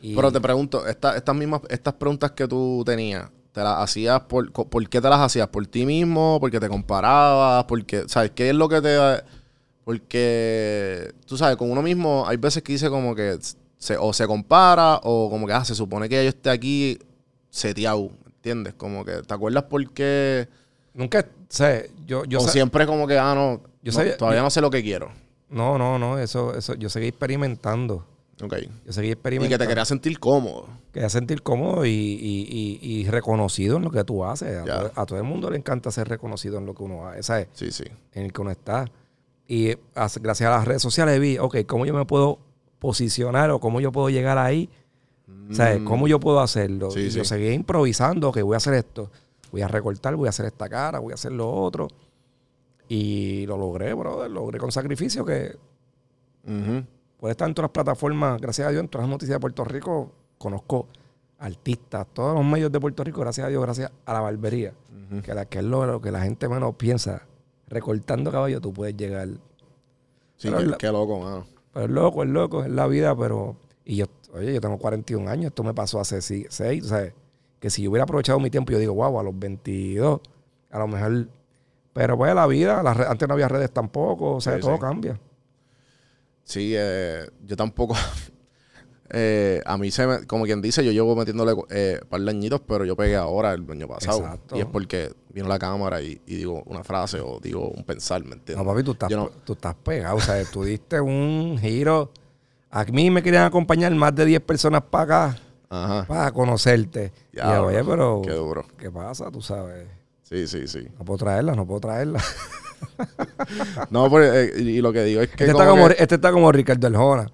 [0.00, 4.20] Y- Pero te pregunto, esta- estas mismas, estas preguntas que tú tenías, ¿te las hacías
[4.20, 5.48] por, por qué te las hacías?
[5.48, 6.38] ¿Por ti mismo?
[6.40, 7.64] ¿Porque te comparabas?
[7.64, 8.30] Porque, ¿sabes?
[8.30, 8.96] ¿Qué es lo que te...
[9.84, 13.38] Porque, tú sabes, con uno mismo hay veces que dice como que
[13.78, 16.98] se, o se compara o como que, ah, se supone que yo esté aquí
[17.50, 18.74] seteado, ¿entiendes?
[18.74, 20.48] Como que, ¿te acuerdas por qué?
[20.94, 24.50] Nunca, sea, yo, yo o siempre como que, ah, no, Yo no, todavía yo- no
[24.50, 25.10] sé lo que quiero.
[25.48, 28.04] No, no, no, eso, eso, yo seguí experimentando.
[28.42, 28.54] Ok.
[28.86, 29.54] Yo seguí Y experimentando.
[29.58, 30.68] que te querías sentir cómodo.
[30.92, 34.58] Quería sentir cómodo y, y- y- y reconocido en lo que tú haces.
[34.68, 37.48] A, a todo el mundo le encanta ser reconocido en lo que uno hace, ¿sabes?
[37.54, 37.84] Sí, sí.
[38.12, 38.84] En el que uno está.
[39.46, 42.38] Y eh, as- gracias a las redes sociales vi, ok, ¿cómo yo me puedo
[42.78, 44.68] posicionar o cómo yo puedo llegar ahí?
[45.50, 45.80] ¿Sabes?
[45.84, 46.88] ¿Cómo yo puedo hacerlo?
[46.88, 46.92] Mm.
[46.92, 47.28] Sí, y yo sí.
[47.30, 49.10] seguí improvisando, ok, voy a hacer esto.
[49.50, 51.88] Voy a recortar, voy a hacer esta cara, voy a hacer lo otro.
[52.88, 54.30] Y lo logré, brother.
[54.30, 55.56] Logré con sacrificio que
[56.46, 56.84] Ujú.
[57.18, 59.64] puede estar en todas las plataformas, gracias a Dios, en todas las noticias de Puerto
[59.64, 60.12] Rico.
[60.38, 60.86] Conozco
[61.38, 64.72] artistas, todos los medios de Puerto Rico, gracias a Dios, gracias a la barbería.
[65.24, 67.22] que, la, que es lo, lo que la gente menos piensa.
[67.68, 69.28] Recortando caballo, tú puedes llegar.
[70.36, 71.46] Sí, Pero qué, la- qué loco, mano.
[71.72, 73.56] Pero es loco, es loco, es la vida, pero.
[73.84, 76.48] Y yo, oye, yo tengo 41 años, esto me pasó hace 6,
[76.84, 77.12] o sea,
[77.60, 80.20] que si yo hubiera aprovechado mi tiempo, yo digo, wow, a los 22,
[80.70, 81.28] a lo mejor.
[81.92, 84.80] Pero pues la vida, antes no había redes tampoco, o sea, Sí, todo sí.
[84.80, 85.18] cambia.
[86.44, 87.94] Sí, eh, yo tampoco.
[89.10, 92.60] eh, a mí se me, como quien dice, yo llevo metiéndole eh, par de añitos,
[92.66, 94.18] pero yo pegué ahora el año pasado.
[94.20, 94.56] Exacto.
[94.56, 98.22] Y es porque vino la cámara y, y digo una frase o digo un pensar,
[98.24, 98.64] ¿me entiendes?
[98.64, 102.12] No, papi, tú estás, no- tú estás pegado, o sea, tú diste un giro.
[102.70, 105.38] A mí me querían acompañar más de 10 personas para acá,
[105.70, 106.04] Ajá.
[106.06, 107.12] para conocerte.
[107.32, 108.22] y Ya, yo, oye, pero.
[108.24, 108.64] Qué duro.
[108.76, 109.30] ¿Qué pasa?
[109.30, 109.86] Tú sabes.
[110.22, 110.86] Sí, sí, sí.
[110.98, 112.20] No puedo traerla, no puedo traerla.
[113.90, 115.44] No, pero, eh, y, y lo que digo es que.
[115.44, 117.30] Este está, como como, que- este está como Ricardo Arjona.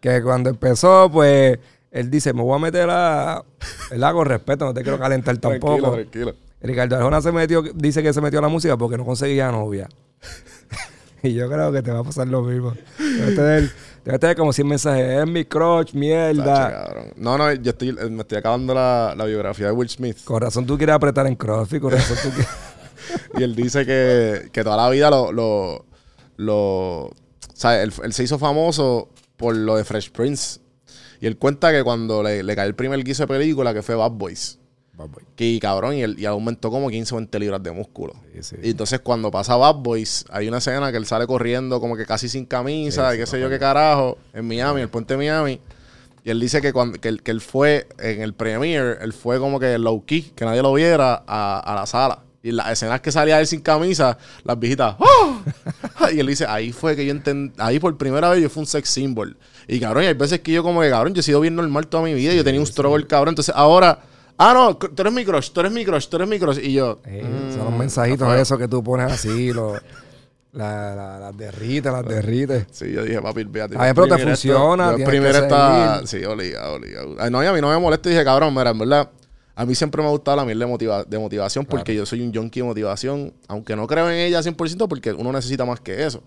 [0.00, 1.58] Que cuando empezó, pues,
[1.90, 3.44] él dice, me voy a meter a...
[3.90, 4.12] ¿Verdad?
[4.12, 5.92] Con respeto, no te quiero calentar tampoco.
[5.92, 6.34] Tranquilo, tranquilo.
[6.60, 9.88] Ricardo Arjona se metió, dice que se metió a la música porque no conseguía novia.
[11.22, 12.74] y yo creo que te va a pasar lo mismo.
[12.98, 13.70] Debe tener,
[14.04, 15.20] debe tener como 100 mensajes.
[15.20, 16.94] Es mi crotch, Tacho, mierda.
[17.16, 20.18] No, no, yo estoy, eh, me estoy acabando la, la biografía de Will Smith.
[20.24, 22.48] Con razón tú quieres apretar en CrossFit, con razón tú quieres...
[23.38, 25.32] Y él dice que, que toda la vida lo.
[25.32, 25.86] lo,
[26.36, 27.14] lo o
[27.54, 30.60] sea, él, él se hizo famoso por lo de Fresh Prince.
[31.20, 33.94] Y él cuenta que cuando le, le cae el primer guiso de película, que fue
[33.94, 34.57] Bad Boys.
[35.36, 38.14] Que cabrón, y él y aumentó como 15 o 20 libras de músculo.
[38.34, 38.56] Sí, sí.
[38.62, 42.06] Y entonces cuando pasa Bad Boys, hay una escena que él sale corriendo como que
[42.06, 44.88] casi sin camisa, Sí, y qué sí, sé yo qué carajo, en Miami, en el
[44.88, 45.60] puente de Miami.
[46.24, 49.38] Y él dice que, cuando, que, él, que él fue en el premiere, él fue
[49.38, 52.24] como que low key, que nadie lo viera a, a la sala.
[52.42, 55.40] Y las escenas que salía él sin camisa, las viejitas, ¡oh!
[56.12, 58.66] y él dice, ahí fue que yo entendí, ahí por primera vez yo fui un
[58.66, 59.36] sex symbol.
[59.66, 61.86] Y cabrón, y hay veces que yo como que, cabrón, yo he sido bien normal
[61.88, 63.32] toda mi vida, yo tenía un struggle, cabrón.
[63.32, 64.00] Entonces ahora,
[64.38, 66.58] ah, no, tú eres mi crush, tú eres mi crush, tú eres mi crush.
[66.62, 69.78] Y yo, mm, son los mensajitos esos que tú pones así, los,
[70.52, 72.66] la- la- las derrites, las derrites.
[72.70, 73.74] Sí, yo dije, papi, véate.
[73.78, 76.06] Ay, pero te funciona, tienes Primero está.
[76.06, 76.78] Sí, obligado.
[77.18, 78.08] Ay, no, y a mí no me molesta.
[78.08, 79.10] y Dije, cabrón, mira, en verdad,
[79.54, 82.22] a mí siempre me ha gustado la miel de, motiva- de motivación porque yo soy
[82.22, 86.04] un junkie de motivación, aunque no creo en ella 100% porque uno necesita más que
[86.06, 86.22] eso.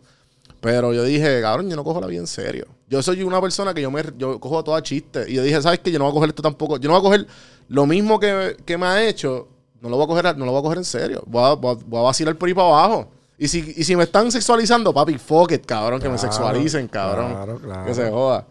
[0.62, 2.68] Pero yo dije, cabrón, yo no cojo la vida en serio.
[2.88, 5.26] Yo soy una persona que yo me yo cojo toda chiste.
[5.30, 5.92] Y yo dije, ¿sabes qué?
[5.92, 6.78] Yo no voy a coger esto tampoco.
[6.78, 7.28] Yo no voy a coger
[7.68, 9.48] lo mismo que, que me ha hecho.
[9.82, 11.24] No lo voy a coger, no lo voy a coger en serio.
[11.26, 13.08] Voy a, voy a- voy a vacilar por ahí para abajo.
[13.40, 16.00] Y si, y si me están sexualizando, papi, fuck it, cabrón.
[16.00, 17.32] que me sexualicen, cabrón.
[17.32, 17.86] claro, claro.
[17.86, 18.46] Que se joda.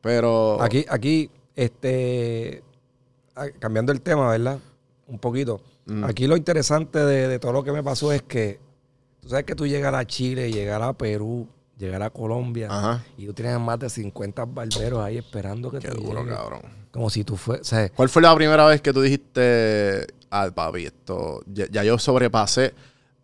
[0.00, 0.62] Pero.
[0.62, 2.62] Aquí, aquí, este,
[3.58, 4.58] cambiando el tema, ¿verdad?
[5.08, 5.60] Un poquito.
[5.86, 6.04] Mm.
[6.04, 8.60] Aquí lo interesante de, de todo lo que me pasó es que,
[9.20, 13.04] tú sabes que tú llegar a Chile, llegar a Perú, llegar a Colombia, Ajá.
[13.16, 16.36] y tú tienes más de 50 barberos ahí esperando que Qué tú duro, llegues.
[16.36, 16.60] cabrón.
[16.90, 21.40] Como si tú fueses, ¿Cuál fue la primera vez que tú dijiste, ah, papi, esto,
[21.46, 22.74] ya, ya yo sobrepasé?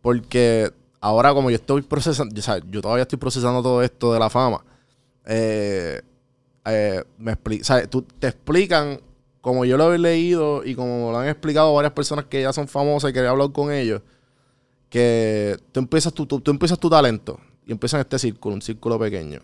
[0.01, 4.21] Porque ahora como yo estoy procesando, o sea, yo todavía estoy procesando todo esto de
[4.21, 4.65] la fama,
[5.25, 6.01] eh,
[6.65, 9.01] eh, me expli- o sea, tú- te explican,
[9.41, 12.67] como yo lo he leído y como lo han explicado varias personas que ya son
[12.69, 14.03] famosas y que he hablado con ellos,
[14.89, 18.63] que tú empiezas tu, tú, tú empiezas tu talento y empiezas en este círculo, un
[18.63, 19.41] círculo pequeño.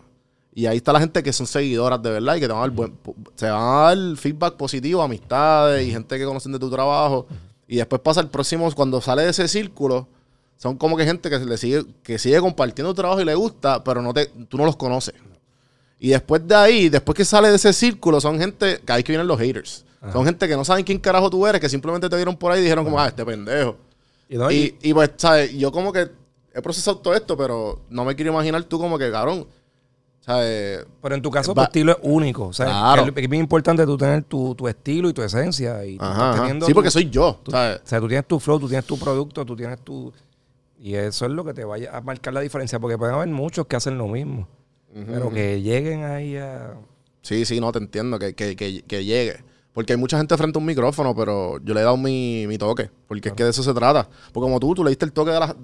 [0.55, 2.67] Y ahí está la gente que son seguidoras de verdad y que te van a
[2.67, 2.97] dar buen,
[3.35, 7.25] se van a dar feedback positivo, amistades y gente que conocen de tu trabajo.
[7.67, 10.07] Y después pasa el próximo, cuando sale de ese círculo,
[10.57, 13.83] son como que gente que le sigue, que sigue compartiendo tu trabajo y le gusta,
[13.83, 15.15] pero no te, tú no los conoces.
[15.99, 19.13] Y después de ahí, después que sale de ese círculo, son gente, que ahí que
[19.13, 19.85] vienen los haters.
[20.11, 22.59] Son gente que no saben quién carajo tú eres, que simplemente te vieron por ahí
[22.59, 23.77] y dijeron como, ah, este pendejo.
[24.29, 25.53] Y, no, Y, y pues, ¿sabes?
[25.53, 26.09] Yo como que
[26.53, 29.47] he procesado todo esto, pero no me quiero imaginar tú como que, cabrón.
[30.21, 30.85] ¿Sabes?
[31.01, 32.45] pero en tu caso Va- tu estilo es único.
[32.47, 33.01] O sea, Claro.
[33.03, 35.83] es, es bien importante tú tener tu, tu estilo y tu esencia.
[35.85, 36.53] Y Ajá, ajá.
[36.53, 37.79] Sí, tu- porque soy yo, tú- ¿sabes?
[37.83, 40.13] O sea, tú tienes tu flow, tú tienes tu producto, tú tienes tu...
[40.79, 43.67] Y eso es lo que te vaya a marcar la diferencia, porque pueden haber muchos
[43.67, 44.47] que hacen lo mismo.
[44.93, 46.73] Pero que lleguen ahí a...
[47.21, 49.43] Sí, sí, no, te entiendo, que, que, que, que llegue.
[49.73, 52.57] Porque hay mucha gente frente a un micrófono, pero yo le he dado mi, mi
[52.57, 52.89] toque.
[53.07, 54.07] Porque es que de eso se trata.
[54.31, 55.55] Porque como tú, tú le diste el toque de, las-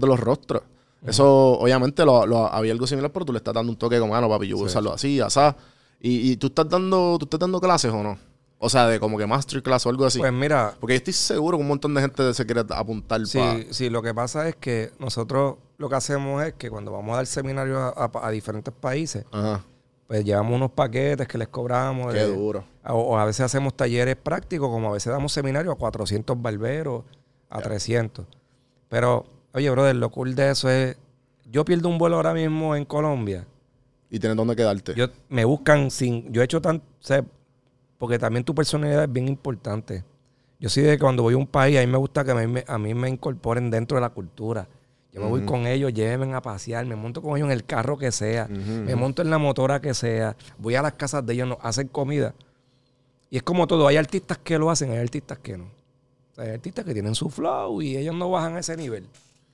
[0.00, 0.62] de, los rostros.
[1.04, 4.14] Eso, obviamente, lo, lo- había algo similar, pero tú le estás dando un toque como,
[4.16, 5.56] ah, no, papi, yo voy a usarlo así, asá.
[6.00, 8.18] Y, y tú estás dando, tú estás dando clases o no?
[8.58, 10.18] O sea, de como que masterclass o algo así.
[10.18, 13.38] Pues mira, Porque yo estoy seguro que un montón de gente se quiere apuntar sí,
[13.38, 13.58] para...
[13.72, 17.16] sí, lo que pasa es que nosotros lo que hacemos es que cuando vamos a
[17.16, 19.62] dar seminarios a, a- a diferentes países, Ajá.
[20.06, 22.12] Pues llevamos unos paquetes que les cobramos.
[22.12, 22.64] Qué de- duro.
[22.88, 27.02] O, o a veces hacemos talleres prácticos, como a veces damos seminarios a 400 barberos,
[27.50, 28.24] a 300.
[28.88, 30.96] Pero, oye, brother, lo cool de eso es,
[31.50, 33.46] yo pierdo un vuelo ahora mismo en Colombia.
[34.08, 34.94] Y tienes dónde quedarte.
[34.94, 37.24] Yo, me buscan sin, yo he hecho tan, o sea,
[37.98, 40.04] porque también tu personalidad es bien importante.
[40.60, 42.34] Yo sí de que cuando voy a un país, a mí me gusta que a
[42.36, 44.68] mí me, a mí me incorporen dentro de la cultura.
[45.16, 47.96] Yo me voy con ellos, llévenme a pasear, me monto con ellos en el carro
[47.96, 51.48] que sea, me monto en la motora que sea, voy a las casas de ellos,
[51.48, 52.34] nos hacen comida.
[53.30, 55.64] Y es como todo, hay artistas que lo hacen, hay artistas que no.
[55.64, 59.06] O sea, hay artistas que tienen su flow y ellos no bajan a ese nivel.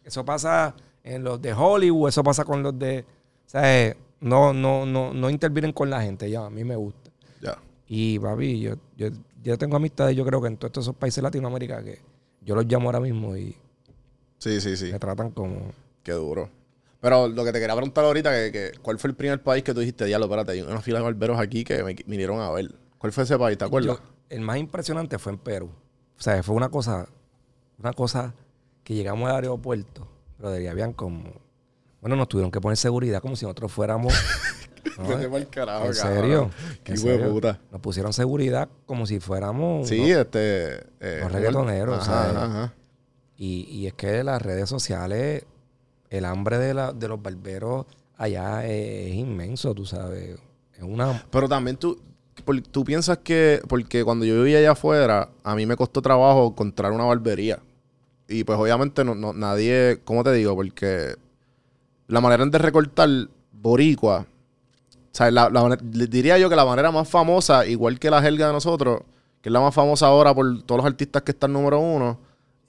[0.02, 3.04] Eso pasa en los de Hollywood, eso pasa con los de...
[3.46, 6.74] O sea, eh, no, no, no, no intervienen con la gente, ya, a mí me
[6.74, 7.12] gusta.
[7.40, 7.56] Ya.
[7.86, 9.10] Y, papi, yo, yo,
[9.44, 12.00] yo tengo amistades, yo creo que en todos esos países de Latinoamérica que
[12.40, 13.56] yo los llamo ahora mismo y
[14.42, 14.90] Sí, sí, sí.
[14.90, 15.70] me tratan como...
[16.02, 16.50] Qué duro.
[17.00, 19.72] Pero lo que te quería preguntar ahorita, que, que ¿cuál fue el primer país que
[19.72, 22.74] tú dijiste, diablo, espérate, hay una fila de barberos aquí que me vinieron a ver?
[22.98, 23.56] ¿Cuál fue ese país?
[23.56, 23.98] ¿Te acuerdas?
[23.98, 25.70] Yo- el más impresionante fue en Perú.
[26.18, 27.06] O sea, fue una cosa,
[27.78, 28.34] una cosa
[28.82, 31.22] que llegamos al aeropuerto, pero de ahí habían como...
[32.00, 34.12] Bueno, nos tuvieron que poner seguridad como si nosotros fuéramos...
[34.98, 35.30] ¿no?
[35.30, 36.50] Pa'l carajo, ¿En serio?
[36.82, 37.30] Qué ¿En serio?
[37.30, 37.60] puta.
[37.70, 39.88] Nos pusieron seguridad como si fuéramos...
[39.88, 40.18] Sí, ¿no?
[40.20, 40.80] este...
[40.98, 42.74] eh, Los reggaetoneros, ajá, ajá.
[43.44, 45.44] Y, y es que las redes sociales,
[46.10, 50.38] el hambre de, la- de los barberos allá es, inmenso, tú sabes.
[50.76, 51.24] Es una...
[51.28, 51.98] Pero también tú,
[52.70, 56.92] tú piensas que, porque cuando yo vivía allá afuera, a mí me costó trabajo encontrar
[56.92, 57.58] una barbería.
[58.28, 60.54] Y pues obviamente no, no- nadie, ¿cómo te digo?
[60.54, 61.16] Porque
[62.06, 63.08] la manera de recortar
[63.50, 65.50] boricua, o sea, la,
[65.82, 69.00] diría yo que la manera más famosa, igual que la jerga de nosotros,
[69.40, 72.18] que es la más famosa ahora por todos los artistas que están número uno,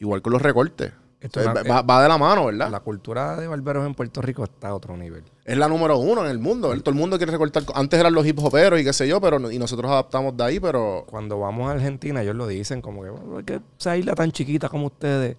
[0.03, 0.91] igual con los recortes.
[1.19, 2.69] Esto es una- va, va de la mano, ¿verdad?
[2.69, 5.23] La cultura de barberos en Puerto Rico está a otro nivel.
[5.45, 6.67] Es la número uno en el mundo.
[6.69, 6.83] ¿verdad?
[6.83, 7.63] Todo el mundo quiere recortar.
[7.75, 10.59] Antes eran los hip hoperos y qué sé yo, pero y nosotros adaptamos de ahí,
[10.59, 14.15] pero Cuando vamos a Argentina, ellos lo dicen como que, "Bueno, es que esa isla
[14.15, 15.37] tan chiquita como ustedes,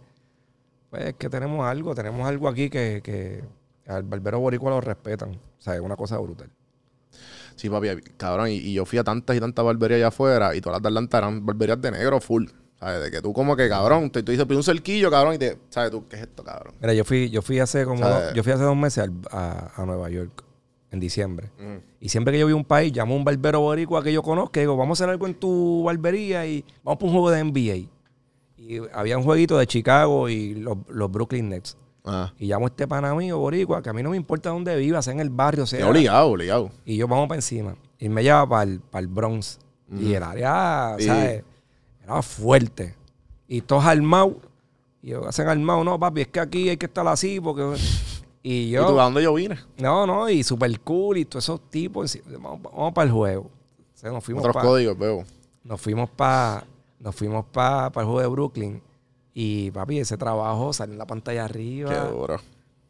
[0.89, 3.45] pues es que tenemos algo, tenemos algo aquí que, que
[3.87, 5.33] al barbero boricua lo respetan.
[5.35, 6.49] O sea, es una cosa brutal.
[7.57, 8.49] sí, papi, cabrón.
[8.49, 10.89] Y, y yo fui a tantas y tantas barberías allá afuera y todas las de
[10.89, 12.47] Atlanta eran barberías de negro full.
[12.85, 13.03] ¿Sabes?
[13.03, 15.59] De que tú como que, cabrón, te, tú dices, pide un cerquillo, cabrón, y te,
[15.71, 16.75] ¿sabes tú qué es esto, cabrón?
[16.81, 19.87] Mira, yo fui, yo fui hace como dos- yo fui hace dos meses a, a
[19.87, 20.45] Nueva York
[20.91, 21.51] en diciembre.
[21.59, 21.77] Mm.
[22.01, 24.53] Y siempre que yo a un país, llamo a un barbero boricua que yo conozco
[24.57, 27.43] y digo, vamos a hacer algo en tu barbería y vamos para un juego de
[27.43, 27.89] NBA.
[28.57, 31.77] Y había un jueguito de Chicago y los, los Brooklyn Nets.
[32.05, 32.35] Ajá.
[32.39, 35.01] Y llamo a este pana mío, boricua, que a mí no me importa dónde viva,
[35.01, 35.89] sea en el barrio, sea...
[35.89, 36.71] Obligado, obligado.
[36.85, 37.77] Y yo vamos para encima.
[37.99, 39.59] Y me lleva para el, para el Bronx.
[39.99, 41.45] Y el área, Y- ¿sabes?
[42.05, 42.95] Era fuerte.
[43.49, 44.35] Y todos armados.
[45.03, 47.77] Y yo, hacen armados, no, papi, es que aquí hay que estar así porque...
[48.43, 48.87] Y ¿Y yo...
[48.87, 49.59] tú a dónde yo vine?
[49.79, 52.19] No, no, y super cool y todos esos tipos.
[52.27, 53.43] Vamos, vamos para el juego.
[53.43, 55.25] O sea, nos fuimos Otros para códigos, veo.
[55.63, 56.65] nos fuimos para
[56.99, 58.83] nos fuimos para el juego de Brooklyn.
[59.35, 61.91] Y papi, ese trabajo salió en la pantalla arriba.
[61.91, 62.37] Qué duro.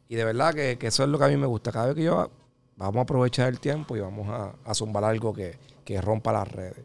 [0.08, 1.72] Y de verdad que, que eso es lo que a mí me gusta.
[1.72, 2.30] Cada vez que yo
[2.76, 6.46] vamos a aprovechar el tiempo y vamos a, a zumbar algo que, que rompa las
[6.50, 6.84] redes.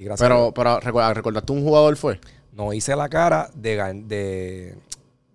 [0.00, 2.18] Y gracias a Pero, Dios, pero recuerda, ¿recordaste un jugador fue?
[2.52, 4.74] nos hice la cara de, de,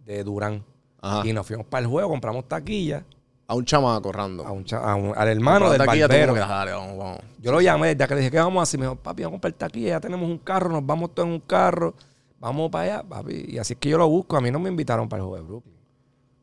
[0.05, 0.63] de Durán.
[1.01, 1.21] Ajá.
[1.25, 3.05] Y nos fuimos para el juego, compramos taquilla
[3.47, 4.45] A un chamaco random.
[4.45, 6.33] a un cha- a un- al hermano del taquilla, barbero.
[6.33, 7.19] como que, dale, vamos, vamos.
[7.39, 8.79] Yo lo llamé desde que le dije, ¿qué vamos a hacer?
[8.79, 11.33] Me dijo, papi, vamos a comprar taquilla, ya tenemos un carro, nos vamos todos en
[11.35, 11.93] un carro,
[12.39, 13.45] vamos para allá, papi.
[13.49, 14.35] Y así es que yo lo busco.
[14.35, 15.75] A mí no me invitaron para el juego de Brooklyn.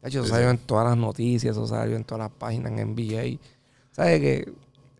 [0.00, 2.94] De hecho, eso salió en todas las noticias, eso salió en todas las páginas en
[2.94, 3.38] NBA.
[3.90, 4.52] ¿Sabes que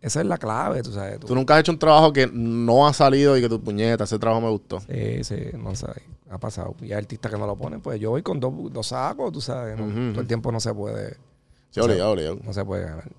[0.03, 1.17] Esa es la clave, tú sabes.
[1.19, 4.03] tú- Tú nunca has hecho un trabajo que no ha salido y que tu puñeta,
[4.03, 4.81] ese trabajo me gustó.
[4.81, 5.87] Sí, sí, no sé,
[6.29, 6.75] ha pasado.
[6.81, 9.39] Y hay artistas que no lo ponen, pues yo voy con dos, dos sacos, tú
[9.39, 9.77] sabes.
[9.77, 11.15] Todo el tiempo no se puede,
[11.69, 12.37] Sí, obligado, obligado.
[12.43, 13.09] no se puede ganar.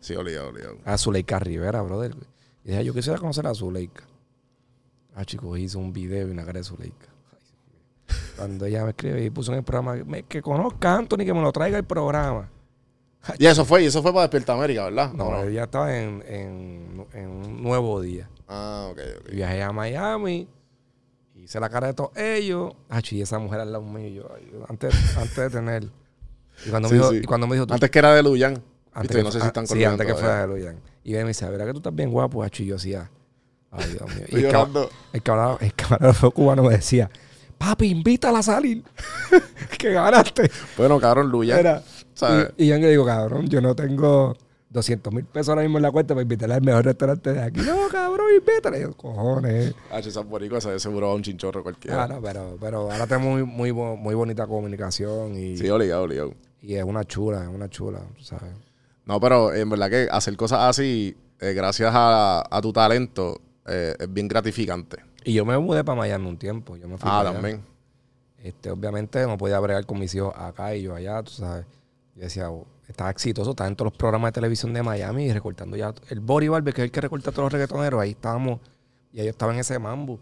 [0.00, 0.76] Sí, obligado, obligado.
[0.84, 2.14] A Zuleika Rivera, brother.
[2.64, 4.02] Y dije, yo quisiera conocer a Zuleika.
[5.14, 7.06] Ah, chicos, hizo un video y una cara de Zuleika.
[8.36, 9.96] Cuando ella me escribe y puso en el programa,
[10.28, 12.50] que conozca a Anthony, que me lo traiga el programa.
[13.38, 15.12] Y eso fue, y eso fue para Despierta América, ¿verdad?
[15.12, 18.28] No, ella estaba en, en, en un nuevo día.
[18.48, 19.28] Ah, ok, ok.
[19.32, 20.48] Y viajé a Miami,
[21.34, 22.74] hice la cara de todos ellos.
[22.88, 25.88] Ah, y esa mujer al lado mío, yo, antes, antes de tener.
[26.64, 27.16] Y cuando, Sí, me dijo, sí.
[27.18, 28.62] y cuando me dijo, tú- Antes que era de Luyan.
[28.94, 30.80] antes que no sé si están ah, Sí, colgando antes que fuera de Luyan.
[31.04, 32.62] Y me dice, verá que tú estás bien guapo, hacho.
[32.62, 33.10] Y yo decía,
[33.70, 34.24] ay, Dios mío.
[34.40, 37.10] Y el, cab- el, camarada- el camarógrafo cubano me decía,
[37.58, 38.82] papi, invítala a salir.
[39.78, 40.50] que ganaste.
[40.76, 41.58] Bueno, cabrón, Luyan.
[41.58, 41.82] Era-
[42.16, 42.50] ¿sabes?
[42.56, 44.36] Y, y yo le digo, cabrón, yo no tengo
[44.70, 47.60] 200 mil pesos ahora mismo en la cuenta para invitarla al mejor restaurante de aquí.
[47.60, 48.78] No, cabrón, invítala.
[48.78, 49.74] Y yo, cojones.
[49.92, 52.02] Ah, esa boricua, ese seguro va a un chinchorro cualquiera.
[52.04, 56.34] Ah, no, pero, pero ahora tenemos muy, muy, muy bonita comunicación y, Sí, obligado, obligado.
[56.60, 58.52] y es una chula, es una chula, ¿sabes?
[59.04, 63.94] No, pero en verdad que hacer cosas así, eh, gracias a, a tu talento, eh,
[63.98, 64.96] es bien gratificante.
[65.24, 66.76] Y yo me mudé para Miami un tiempo.
[66.76, 67.32] Yo me fui Ah, para allá.
[67.40, 67.62] también.
[68.42, 71.66] Este, obviamente no podía bregar con mis hijos acá y yo allá, tú sabes.
[72.16, 75.32] Yo decía, oh, estaba exitoso, estaba en todos los programas de televisión de Miami y
[75.32, 75.94] recortando ya.
[76.08, 78.60] El Bori Barber, que es el que recorta a todos los reggaetoneros, ahí estábamos.
[79.12, 80.18] Y yo estaba en ese mambo.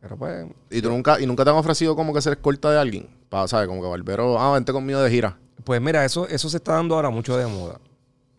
[0.00, 2.78] Pero pues, ¿Y tú nunca, y nunca te han ofrecido como que ser escolta de
[2.78, 3.08] alguien?
[3.30, 3.68] Para, ¿sabes?
[3.68, 5.38] Como que Barbero, ah, vente conmigo de gira.
[5.64, 7.80] pues mira, eso, eso se está dando ahora mucho de moda.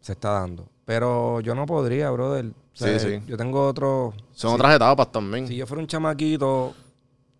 [0.02, 0.68] Se está dando.
[0.86, 2.46] Pero yo no podría, brother.
[2.46, 3.24] O sea, Sí, sí.
[3.26, 4.14] Yo tengo otro.
[4.32, 5.48] Son otras etapas también.
[5.48, 6.76] Si yo fuera un chamaquito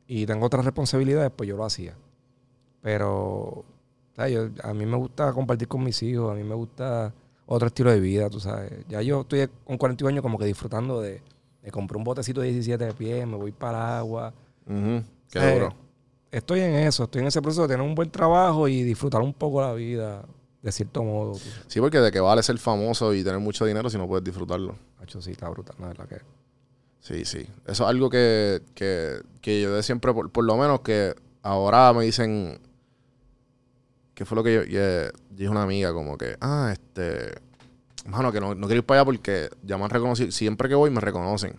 [0.08, 1.94] y tengo otras responsabilidades, pues yo lo hacía.
[2.82, 3.66] Pero.
[4.18, 7.14] Yo- a mí me gusta compartir con mis hijos, a mí me gusta
[7.46, 8.72] otro estilo de vida, tú sabes.
[8.88, 11.22] Ya yo estoy con 41 años como que disfrutando de...
[11.62, 14.34] Me compré un botecito de 17 pies, me voy para el agua.
[14.68, 15.74] Qué Eh, duro.
[16.32, 19.34] Estoy en eso, estoy en ese proceso de tener un buen trabajo y disfrutar un
[19.34, 20.24] poco la vida,
[20.62, 21.34] de cierto modo.
[21.34, 21.40] tú.
[21.68, 24.76] Sí, porque de que vale ser famoso y tener mucho dinero si no puedes disfrutarlo.
[25.02, 26.18] Hacho, sí, está brutal, la verdad que...
[27.00, 27.46] Sí, sí.
[27.68, 31.94] Eso es algo que, que, que yo de siempre, por, por lo menos que ahora
[31.94, 32.60] me dicen,
[34.16, 37.34] que fue lo que yo, yo- dije a una amiga, como que, ah, este,
[38.08, 40.76] mano, que no, no quiero ir para allá porque ya me han reconocido, siempre que
[40.76, 41.54] voy me reconocen.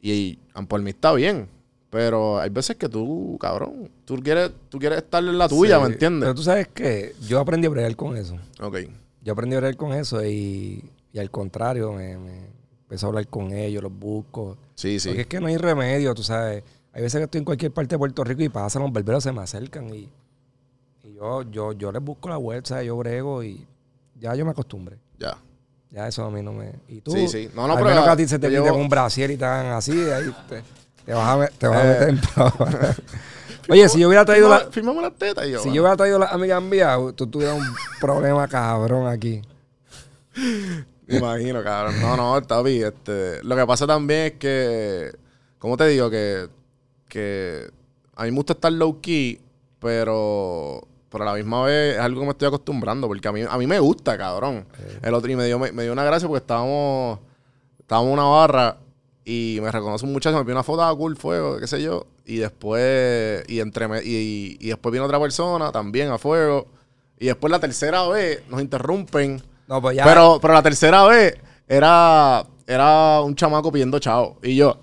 [0.00, 1.48] Y, y por mí está bien,
[1.90, 5.80] pero hay veces que tú, cabrón, tú quieres, tú quieres estar en la tuya, Sí,
[5.82, 6.34] ¿me Pero entiendes?
[6.34, 8.36] tú sabes que yo aprendí a bregar con eso.
[8.60, 8.78] Ok.
[9.22, 12.46] Yo aprendí a hablar con eso y, y al contrario, me, me
[12.82, 14.56] empecé a hablar con ellos, los busco.
[14.74, 15.08] Sí, sí.
[15.08, 16.62] Porque es que no hay remedio, tú sabes.
[16.92, 19.32] Hay veces que estoy en cualquier parte de Puerto Rico y pasan los berberos, se
[19.32, 20.08] me acercan y
[21.18, 22.86] yo, yo, yo les busco la ¿sabes?
[22.86, 23.66] Yo brego y
[24.18, 24.98] ya yo me acostumbré.
[25.18, 25.36] Ya.
[25.90, 26.72] Ya eso a mí no me...
[26.88, 27.50] Y tú, Sí, sí.
[27.54, 29.66] No, no, al pero menos que a ti se te llevo- un brasier y hagan
[29.72, 30.62] así, de ahí te,
[31.06, 31.88] te vas a, te vas a Eh.
[31.88, 32.20] meter en.
[33.70, 34.60] Oye, si yo hubiera traído la...
[34.70, 35.58] Firmamos las tetas y yo.
[35.58, 35.74] Si bueno.
[35.76, 37.66] yo hubiera traído las amigas mías, tú tuvieras un
[38.00, 39.42] problema cabrón aquí.
[41.06, 42.00] Me imagino, cabrón.
[42.00, 42.86] No, no, está bien.
[42.88, 45.12] Este, lo que pasa también es que,
[45.58, 46.08] ¿cómo te digo?
[46.10, 46.48] Que,
[47.08, 47.70] que
[48.14, 49.40] a mí me gusta estar low key,
[49.80, 53.42] pero, pero a la misma vez es algo que me estoy acostumbrando, porque a mí,
[53.48, 54.66] a mí me gusta, cabrón.
[55.02, 57.18] El otro, y me dio, me, me dio una gracia porque estábamos,
[57.78, 58.76] estábamos en una barra
[59.24, 62.06] y me reconoce un muchacho, me pidió una foto a cool fuego, qué sé yo,
[62.24, 66.66] y después, y entre y, y después viene otra persona también a fuego,
[67.18, 69.42] y después la tercera vez nos interrumpen.
[69.66, 70.04] No, pues ya.
[70.04, 71.36] Pero, pero la tercera vez
[71.66, 74.38] era, era un chamaco pidiendo chao.
[74.42, 74.78] Y yo,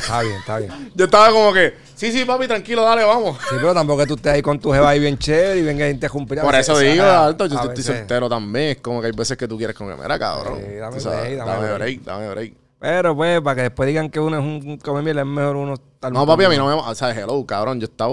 [0.00, 0.92] Está bien, está bien.
[0.94, 3.38] yo estaba como que, Sí, sí, papi, tranquilo, dale, vamos.
[3.48, 5.86] Sí, pero tampoco que tú estés ahí con tu jeva ahí bien chévere y venga
[5.86, 6.38] a interrumpir.
[6.38, 8.70] a Por eso digo, alto, yo estoy soltero también.
[8.72, 10.60] Es como que hay veces que tú quieres con mira, cabrón.
[10.66, 11.78] Sí, dame break, dame break.
[11.78, 12.54] break, dame break.
[12.78, 15.74] Pero pues, para que después digan que uno es un come miel, es mejor uno
[15.74, 16.74] estar No, papi, a mí no me...
[16.74, 18.12] O sea, hello, cabrón, yo estaba...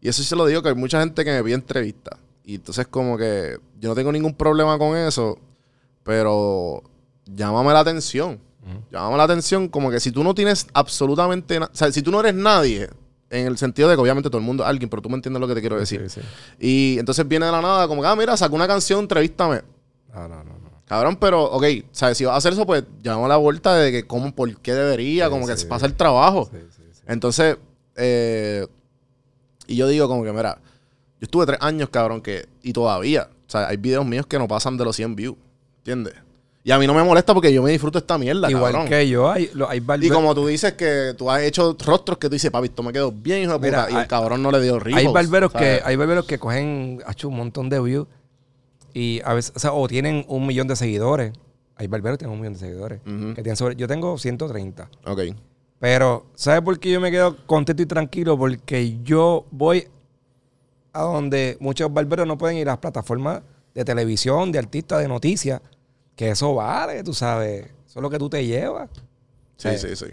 [0.00, 2.18] Y eso sí se lo digo, que hay mucha gente que me pide entrevistas.
[2.44, 5.38] Y entonces como que yo no tengo ningún problema con eso,
[6.02, 6.82] pero
[7.26, 8.40] llámame la atención.
[8.90, 11.58] Llámame la atención como que si tú no tienes absolutamente...
[11.60, 12.88] na- O sea, si tú no eres nadie,
[13.30, 15.40] en el sentido de que obviamente todo el mundo es alguien, pero tú me entiendes
[15.40, 16.08] lo que te quiero decir.
[16.08, 16.26] Sí, sí.
[16.60, 19.62] Y entonces viene de la nada como que, ah, mira, sacó una canción, entrevístame.
[20.14, 20.44] No, no, no.
[20.44, 20.64] no.
[20.86, 22.16] Cabrón, pero, ok, ¿sabes?
[22.18, 25.24] Si vas a hacer eso, pues llamamos la vuelta de que cómo, por qué debería,
[25.26, 26.48] Sí, como que se pasa el trabajo.
[26.52, 27.00] Sí, sí, sí.
[27.06, 27.56] Entonces,
[27.96, 28.66] eh,
[29.66, 30.58] y yo digo como que, mira,
[31.20, 34.46] yo estuve tres años, cabrón, que, y todavía, o sea, hay videos míos que no
[34.46, 35.36] pasan de los 100 views,
[35.78, 36.14] ¿entiendes?
[36.66, 38.88] Y a mí no me molesta porque yo me disfruto esta mierda, Igual cabrón.
[38.88, 42.28] que yo, hay, lo- hay Y como tú dices que tú has hecho rostros que
[42.28, 44.50] tú dices, papi, esto me quedó bien, hijo de puta, Mira, y el cabrón no
[44.50, 44.98] le dio ríos.
[44.98, 48.08] Hay barberos que, hay barberos que cogen hecho un montón de views
[48.94, 51.34] y a veces, o sea, o tienen un millón de seguidores.
[51.76, 53.00] Hay barberos que tienen un millón de seguidores.
[53.02, 54.88] Que tienen sobre, yo tengo 130.
[55.04, 55.20] Ok.
[55.80, 58.38] Pero, ¿sabes por qué yo me quedo contento y tranquilo?
[58.38, 59.86] Porque yo voy
[60.94, 63.42] a donde muchos barberos no pueden ir a las plataformas
[63.74, 65.60] de televisión, de artistas, de noticias.
[66.16, 67.64] Que eso vale, tú sabes.
[67.86, 68.88] Eso es lo que tú te llevas.
[69.56, 70.06] Sí, Eh, sí, sí.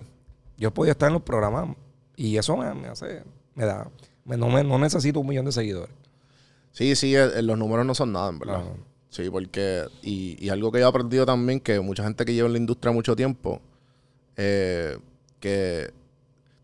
[0.58, 1.76] Yo he podido estar en los programas
[2.16, 3.24] y eso me, me hace,
[3.56, 3.88] me da,
[4.26, 5.94] me- no, me- no necesito un millón de seguidores.
[6.72, 8.62] Sí, sí, el- el- los números no son nada, en verdad.
[9.10, 9.86] Sí, porque.
[10.02, 12.60] Y, y algo que yo he aprendido también, que mucha gente que lleva en la
[12.60, 13.60] industria mucho tiempo,
[14.38, 14.98] eh,
[15.40, 15.92] que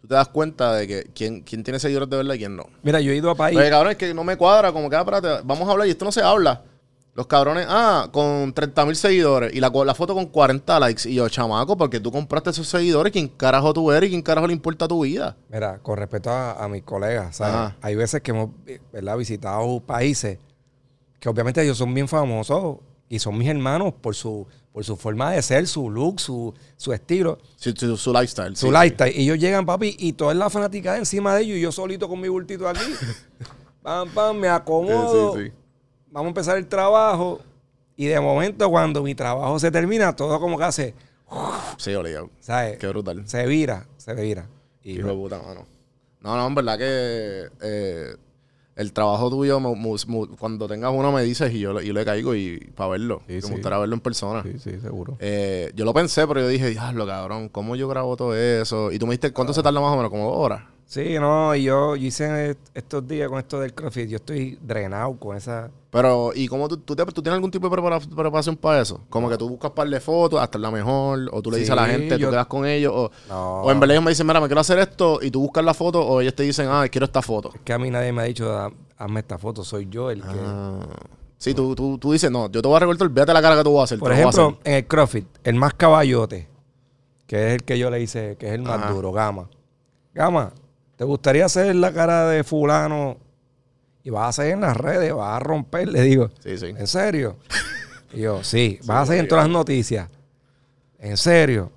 [0.02, 2.66] tú te das cuenta de que quién, quién tiene seguidores de verdad y quién no.
[2.84, 3.58] Mira, yo he ido a país.
[3.58, 5.92] Oye, cabrón, es que no me cuadra, como que, ah, espérate, vamos a hablar y
[5.92, 6.64] esto no se habla.
[7.18, 11.10] Los cabrones, ah, con 30 mil seguidores y la, la foto con 40 likes.
[11.10, 14.46] Y yo, chamaco, porque tú compraste esos seguidores, ¿quién carajo tú eres y quién carajo
[14.46, 15.36] le importa tu vida?
[15.50, 17.56] Mira, con respecto a, a mis colegas, ¿sabes?
[17.56, 17.78] Ajá.
[17.82, 19.18] Hay veces que hemos eh, ¿verdad?
[19.18, 20.38] visitado países
[21.20, 22.78] que obviamente ellos son bien famosos
[23.10, 26.94] y son mis hermanos por su, por su forma de ser, su look, su, su
[26.94, 28.56] estilo, Su, su- su lifestyle.
[28.56, 29.16] su sí, lifestyle.
[29.18, 32.22] Y ellos llegan, papi, y toda la fanaticada encima de ellos y yo solito con
[32.22, 32.82] mi bultito aquí.
[33.82, 34.54] pam, pam, me sí.
[34.54, 35.34] acomodo.
[35.36, 35.54] Sí, sí, sí.
[36.12, 37.40] Vamos a empezar el trabajo.
[37.96, 40.94] Y de momento, cuando mi trabajo se termina, todo como que hace,
[41.78, 42.30] Sí, obligado.
[42.40, 42.78] ¿sabes?
[42.78, 43.28] Qué brutal.
[43.28, 44.48] Se vira, se vira.
[44.84, 45.66] Y Hijo de puta, mano.
[46.22, 48.16] No, no, en verdad que eh,
[48.76, 51.92] el trabajo tuyo, mu- mu- mu- cuando tengas uno me dices y yo, le- yo
[51.94, 53.22] le caigo y para verlo.
[53.28, 53.52] Sí, me sí.
[53.52, 54.44] gustaría verlo en persona.
[54.44, 55.18] sí, sí, seguro.
[55.20, 58.92] Eh, yo lo pensé, pero yo dije, diablo, cabrón, ¿cómo yo grabo todo eso?
[58.92, 60.12] Y tú me dijiste, ¿cuánto se tarda más o menos?
[60.12, 60.62] Como dos horas.
[60.90, 64.58] Sí, no, y yo, yo hice est- estos días con esto del CrossFit, yo estoy
[64.62, 65.70] drenado con esa...
[65.90, 69.02] Pero, ¿y cómo tú, tú, te- tú tienes algún tipo de prepara- preparación para eso?
[69.10, 71.76] Como que tú buscas par de fotos, hasta la mejor, o tú le dices a
[71.76, 73.64] la gente, yo- tú quedas con ellos, o, No.
[73.64, 75.74] o en verdad ellos me dicen, mira, me quiero hacer esto, y tú buscas la
[75.74, 77.52] foto, o ellos te dicen, ah, quiero esta foto.
[77.54, 80.22] Es que a mí nadie me ha dicho, "Ah, hazme esta foto, soy yo el
[80.22, 80.28] que...
[80.42, 80.80] Ah.
[81.38, 83.64] Sí, tú, tú, tú dices, no, yo te voy a recortar, olvídate la cara que
[83.66, 84.00] tú vas a hacer.
[84.00, 84.58] Por ejemplo, hacer.
[84.64, 86.48] en el CrossFit, el más caballote,
[87.28, 88.92] que es el que yo le hice, que es el más Ajá.
[88.94, 89.50] duro, Gama.
[90.14, 90.54] Gama,
[90.98, 93.18] ¿te gustaría hacer la cara de fulano
[94.04, 95.88] y vas a hacer en las redes, vas a romper?
[95.88, 96.66] Le digo, Sí, sí.
[96.68, 97.38] ¿en serio?
[98.14, 100.10] Y yo, sí, vas a hacer en todas las noticias.
[100.98, 101.72] ¿En serio?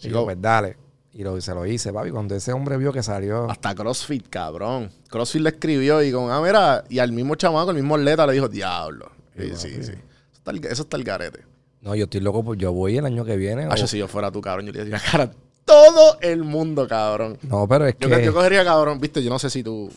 [0.00, 0.76] Y yo, pues dale.
[1.12, 2.10] Y lo, se lo hice, papi.
[2.10, 3.48] Cuando ese hombre vio que salió...
[3.48, 4.90] Hasta CrossFit, cabrón.
[5.08, 8.32] CrossFit le escribió y con, ah, mira, y al mismo chamaco, el mismo atleta le
[8.32, 9.12] dijo, diablo.
[9.38, 9.92] Sí, sí, sí.
[9.92, 9.98] Eso
[10.34, 11.44] está, el, eso está el garete.
[11.80, 13.66] No, yo estoy loco, pues yo voy el año que viene.
[13.70, 15.30] Ah, o- si yo fuera tú, cabrón, yo le diría cara
[15.72, 17.38] todo el mundo, cabrón.
[17.42, 18.24] No, pero es Yo, que...
[18.24, 19.90] yo cogería, cabrón, viste, yo no sé si tú.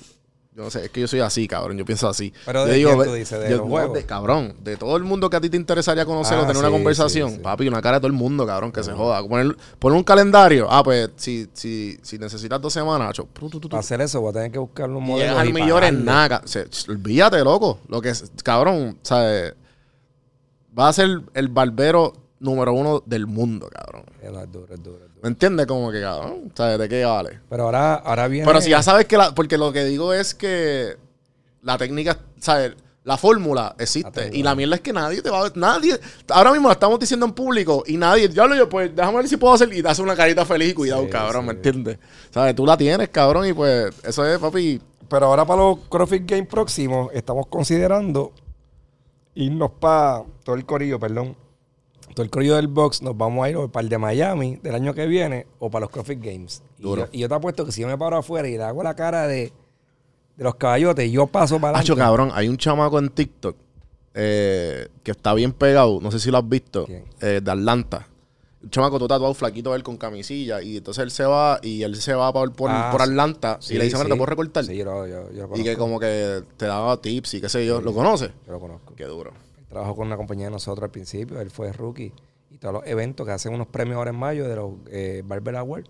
[0.56, 1.78] Yo no sé, es que yo soy así, cabrón.
[1.78, 2.32] Yo pienso así.
[2.46, 3.40] Pero yo ¿de quién tú dices?
[3.42, 3.94] ¿De yo- los no, juegos?
[3.98, 6.58] de- cabrón, de todo el mundo que a ti te interesaría conocer Ah, o tener
[6.62, 7.30] una conversación.
[7.32, 7.42] sí, sí.
[7.42, 9.22] Papi, una cara de todo el mundo, cabrón, que se joda.
[9.28, 10.68] Poner, poner un calendario.
[10.72, 14.00] Ah, pues, si, si, si necesitas dos semanas, cho, tu, tu, tu, tu, Para hacer
[14.00, 15.28] eso voy a tener que buscar un modelo.
[15.30, 16.42] llegas al millón en nada.
[16.88, 17.80] olvídate, loco.
[17.90, 19.56] Lo que es, cabrón, ¿sabes?
[20.78, 24.04] Va a ser el barbero número uno del mundo, cabrón.
[24.22, 25.00] Es duro, es duro.
[25.26, 25.66] ¿Me entiendes?
[25.66, 26.78] Como que, cabrón, ¿sabes?
[26.78, 27.40] ¿De qué vale?
[27.50, 28.46] Pero ahora, ahora viene...
[28.46, 29.34] Pero si ya sabes que la.
[29.34, 30.98] Porque lo que digo es que
[31.64, 32.74] la técnica, ¿sabes?
[33.04, 34.30] La fórmula La existe.
[34.32, 35.52] y la mierda es que nadie te va a.
[35.56, 36.00] Nadie.
[36.30, 38.30] Ahora mismo la estamos diciendo en público y nadie.
[38.30, 39.74] Ya lo yo, pues déjame ver si puedo hacer.
[39.74, 41.48] Y te hace una carita feliz y cuidado, Sí, cabrón, sí.
[41.48, 41.98] ¿me entiendes?
[42.30, 42.54] ¿Sabes?
[42.54, 44.80] Tú la tienes, cabrón, y pues eso es, papi.
[45.10, 48.32] Pero ahora para los CrossFit Games próximos estamos considerando
[49.34, 51.36] irnos para todo el corillo, perdón.
[52.16, 54.74] Todo el corillo del box nos vamos a ir o para el de Miami del
[54.74, 56.64] año que viene o para los CrossFit Games.
[56.80, 57.04] Y Duro.
[57.04, 58.96] yo, y yo te apuesto que si yo me paro afuera y le hago la
[58.96, 59.52] cara de,
[60.38, 62.08] de los caballotes, yo paso para Hacho, adelante.
[62.18, 63.56] cabrón, hay un chamaco en TikTok
[64.14, 66.00] eh, que está bien pegado.
[66.02, 66.88] No sé si lo has visto.
[67.20, 68.08] Eh, de Atlanta.
[68.64, 70.62] un chamaco todo tatuado, flaquito él con camisilla.
[70.62, 73.10] Y entonces él se va y él se va por, por, Ah, por sí.
[73.10, 74.04] Atlanta y le dice, sí.
[74.04, 74.64] ¿te puedo recortar?
[74.64, 77.50] Sí, yo, lo- yo, yo lo y que como que te daba tips y qué
[77.50, 77.82] sé yo.
[77.82, 78.32] ¿Lo conoces?
[78.48, 78.94] Yo lo conozco.
[78.96, 79.32] Qué duro.
[79.76, 82.14] Trabajó con una compañía de nosotros al principio, él fue rookie.
[82.50, 85.58] Y todos los eventos que hacen unos premios ahora en mayo de los eh, Barber
[85.58, 85.90] Awards,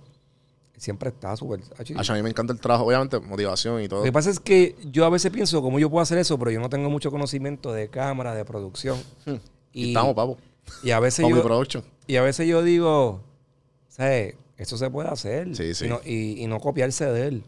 [0.76, 1.60] siempre está súper...
[1.78, 4.00] a mí me encanta el trabajo, obviamente, motivación y todo.
[4.00, 6.50] Lo que pasa es que yo a veces pienso cómo yo puedo hacer eso, pero
[6.50, 8.98] yo no tengo mucho conocimiento de cámara, de producción.
[9.28, 9.36] Hmm.
[9.72, 10.38] Y, Y estamos, papo.
[10.82, 11.84] y a veces yo, production.
[12.08, 13.22] y a veces yo digo,
[13.88, 14.34] ¿sabes?
[14.58, 15.56] Esto se puede hacer.
[15.56, 15.86] Sí, sí.
[15.86, 17.44] Y no, y- y no copiarse de él.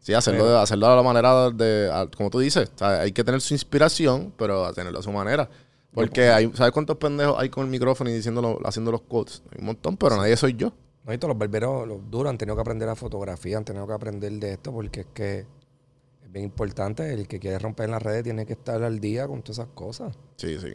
[0.00, 3.00] Sí, hacerlo, Pero- de, hacerlo a la manera de, a- como tú dices, o sea,
[3.02, 5.48] hay que tener su inspiración, pero a tenerlo a su manera.
[5.96, 9.42] Porque hay, ¿sabes cuántos pendejos hay con el micrófono y diciéndolo, haciendo los quotes?
[9.52, 10.72] Hay un montón, pero nadie soy yo.
[11.04, 13.86] No, y todos los barberos, los duros, han tenido que aprender la fotografía, han tenido
[13.86, 17.12] que aprender de esto, porque es que es bien importante.
[17.12, 19.68] El que quiere romper en las redes tiene que estar al día con todas esas
[19.74, 20.16] cosas.
[20.36, 20.74] Sí, sí.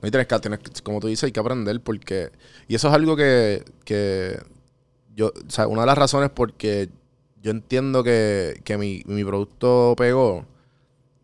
[0.00, 2.30] No tienes que, tienes que- como tú dices, hay que aprender porque...
[2.68, 4.38] Y eso es algo que, que
[5.14, 5.28] yo...
[5.28, 6.90] O sea, una de las razones porque
[7.42, 10.44] yo entiendo que, que mi, mi producto pegó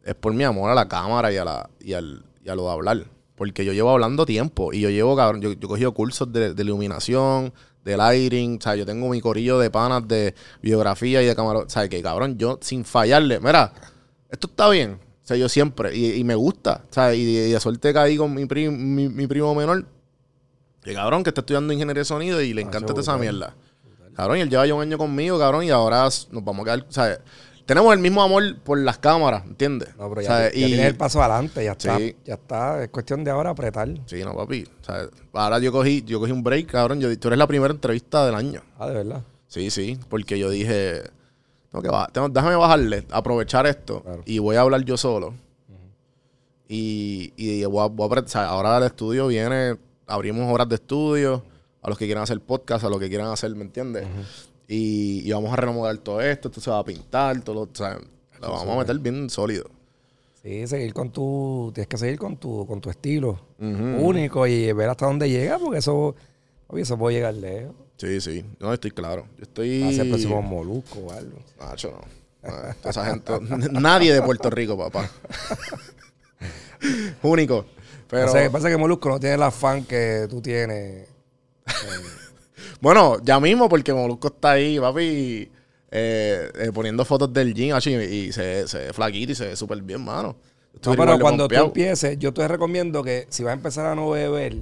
[0.03, 2.65] es por mi amor a la cámara y a, la, y al, y a lo
[2.65, 3.05] de hablar.
[3.37, 6.55] Porque yo llevo hablando tiempo y yo llevo, cabrón, yo, yo he cogido cursos de,
[6.55, 7.53] de iluminación,
[7.85, 11.61] de lighting, o sea, yo tengo mi corillo de panas de biografía y de cámara,
[11.61, 13.73] o sea, que cabrón, yo sin fallarle, mira,
[14.31, 17.51] esto está bien, o sea, yo siempre, y, y me gusta, o sea, y, y
[17.53, 19.85] de suerte caí con mi, prim- mi, mi primo menor,
[20.83, 23.55] que cabrón, que está estudiando ingeniería de sonido y le Ah, encanta esa mierda.
[24.15, 26.87] Cabrón, y él lleva ya un año conmigo, cabrón, y ahora nos vamos a quedar,
[26.89, 27.19] o sea,
[27.67, 29.89] tenemos el mismo amor por las cámaras, ¿entiendes?
[29.97, 31.97] No, pero ya, ya y- tienes el paso adelante, ya está.
[31.99, 32.17] Sí.
[32.25, 32.83] Ya está.
[32.83, 33.89] Es cuestión de ahora apretar.
[34.07, 34.67] Sí, no, papi.
[34.83, 37.01] Sea, ahora yo cogí, yo cogí un break, cabrón.
[37.01, 38.63] Yo, tú eres la primera entrevista del año.
[38.79, 39.23] Ah, de verdad.
[39.47, 39.99] Sí, sí.
[40.09, 41.03] Porque yo dije,
[41.71, 44.03] tengo que bajar, tengo- déjame bajarle, aprovechar esto.
[44.03, 44.23] Claro.
[44.27, 45.35] Y voy a hablar yo solo.
[46.69, 50.77] Y, y voy a, voy a o sea, ahora el estudio viene, abrimos horas de
[50.77, 51.45] estudio
[51.83, 54.07] a los que quieran hacer podcast, a los que quieran hacer, ¿me entiendes?
[54.69, 57.71] Y, y vamos a remodelar todo esto, esto se va a pintar, todo lo, o
[57.73, 57.99] sea,
[58.41, 59.71] lo vamos a meter bien sólido.
[60.43, 61.71] Sí, seguir con tu.
[61.75, 64.07] Tienes que seguir con tu, con tu estilo Ujú.
[64.07, 66.15] único y ver hasta dónde llega, porque eso.
[66.67, 67.75] Oye, eso puede llegar lejos.
[67.97, 68.45] Sí, sí.
[68.59, 69.27] No, estoy claro.
[69.39, 69.83] Yo estoy...
[69.85, 71.39] Hacer el próximo molusco o algo.
[71.61, 72.51] Nacho, no.
[72.51, 73.33] Ah, esa gente,
[73.73, 75.09] nadie de Puerto Rico, papá.
[77.23, 77.65] Único.
[78.09, 81.09] Pero, o sea, que pasa que Molusco no tiene el afán que tú tienes.
[82.85, 85.51] bueno, ya mismo, porque Molusco está ahí, papi,
[85.91, 89.57] eh, eh, poniendo fotos del gym, acho, y, se, se ve flaquito y se ve
[89.57, 90.37] súper bien, mano.
[90.75, 93.95] Estoy No, pero cuando tú empieces, yo te recomiendo que si vas a empezar a
[93.95, 94.57] no beber.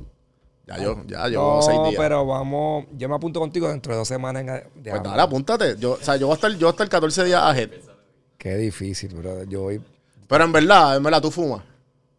[0.69, 1.95] Ya yo, ya llevo no, seis días.
[1.99, 2.85] pero vamos.
[2.97, 4.43] Yo me apunto contigo dentro de dos semanas.
[4.43, 5.77] en- de Pues dale, apúntate.
[5.77, 7.71] Yo, o sea, yo voy a estar, yo voy a estar 14 días ahead.
[8.39, 9.43] Qué difícil, bro.
[9.43, 9.81] Yo hoy.
[10.29, 11.63] Pero en verdad, en verdad, tú fumas.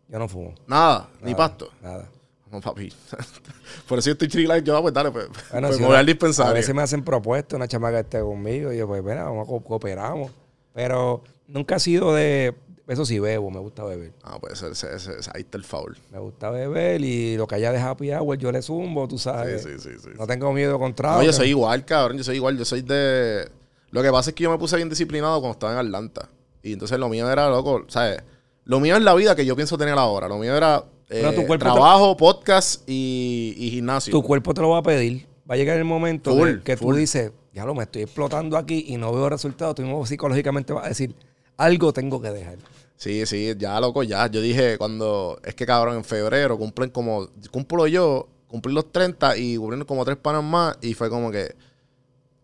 [0.10, 0.54] Yo no fumo.
[0.68, 1.72] Nada, ni pasto.
[1.82, 2.10] Nada.
[2.54, 2.94] No, papi.
[3.88, 5.98] Por eso yo estoy chill yo, ah, pues dale, pues, Bueno, pues si me voy
[5.98, 6.52] al dispensario.
[6.52, 9.50] A veces me hacen propuestas, una chamaca esté conmigo, y yo, pues, mira, vamos a
[9.50, 10.32] co- cooperamos.
[10.74, 12.54] Pero nunca ha sido de.
[12.88, 14.12] Eso sí, bebo, me gusta beber.
[14.24, 15.98] Ah, pues ese, ese- ahí está el foul.
[16.12, 19.64] Me gusta beber y lo que haya de happy hour yo le zumbo, tú sabes.
[19.64, 20.10] Sí, sí, sí, sí.
[20.18, 21.14] No tengo miedo contra.
[21.14, 22.18] No, yo soy igual, cabrón.
[22.18, 22.58] Yo soy igual.
[22.58, 23.50] Yo soy de.
[23.92, 26.30] Lo que pasa es que yo me puse bien disciplinado cuando estaba en Atlanta.
[26.62, 28.22] Y entonces lo mío era, loco, ¿sabes?
[28.66, 30.28] Lo mío es la vida que yo pienso tener ahora.
[30.28, 34.12] Lo mío era eh, Pero tu cuerpo te- trabajo, podcast y, y gimnasio.
[34.12, 35.28] Tu cuerpo te lo va a pedir.
[35.50, 38.86] Va a llegar el momento Full, que, tú dices, ya lo me estoy explotando aquí
[38.88, 39.76] y no veo resultados.
[39.76, 41.14] Tú mismo psicológicamente vas a decir,
[41.58, 42.58] algo tengo que dejar.
[42.96, 44.28] Sí, sí, ya, loco, ya.
[44.28, 45.40] Yo dije cuando.
[45.44, 47.28] Es que, cabrón, en febrero cumplen como.
[47.52, 50.78] Cumplo yo, cumplí los 30 y cumplieron como tres panas más.
[50.82, 51.54] Y fue como que.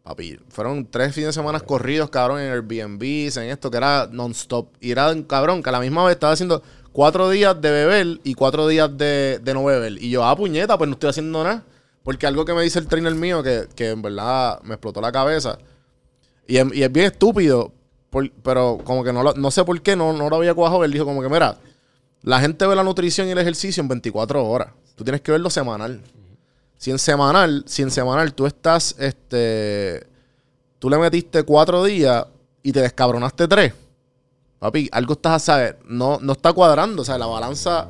[0.03, 3.01] Papi, fueron tres fines de semana corridos, cabrón, en Airbnb,
[3.37, 4.69] en esto que era non-stop.
[4.81, 8.33] Y era, cabrón, que a la misma vez estaba haciendo cuatro días de beber y
[8.33, 9.93] cuatro días de, de no beber.
[10.01, 11.63] Y yo, ah, puñeta, pues no estoy haciendo nada.
[12.03, 15.11] Porque algo que me dice el trainer mío, que, que en verdad me explotó la
[15.11, 15.57] cabeza.
[16.47, 17.71] Y, es- bien estúpido,
[18.43, 20.83] pero como que no, lo- no sé por qué no, no lo había cuajado.
[20.83, 21.57] Él dijo como que, mira,
[22.23, 24.69] la gente ve la nutrición y el ejercicio en 24 horas.
[24.95, 26.01] Tú tienes que verlo semanal.
[26.77, 30.07] Si en semanal, si en semanal tú estás, este,
[30.79, 32.25] tú le metiste cuatro días
[32.63, 33.73] y te descabronaste tres,
[34.59, 37.89] papi, algo estás a saber, no, no está cuadrando, o sea, la balanza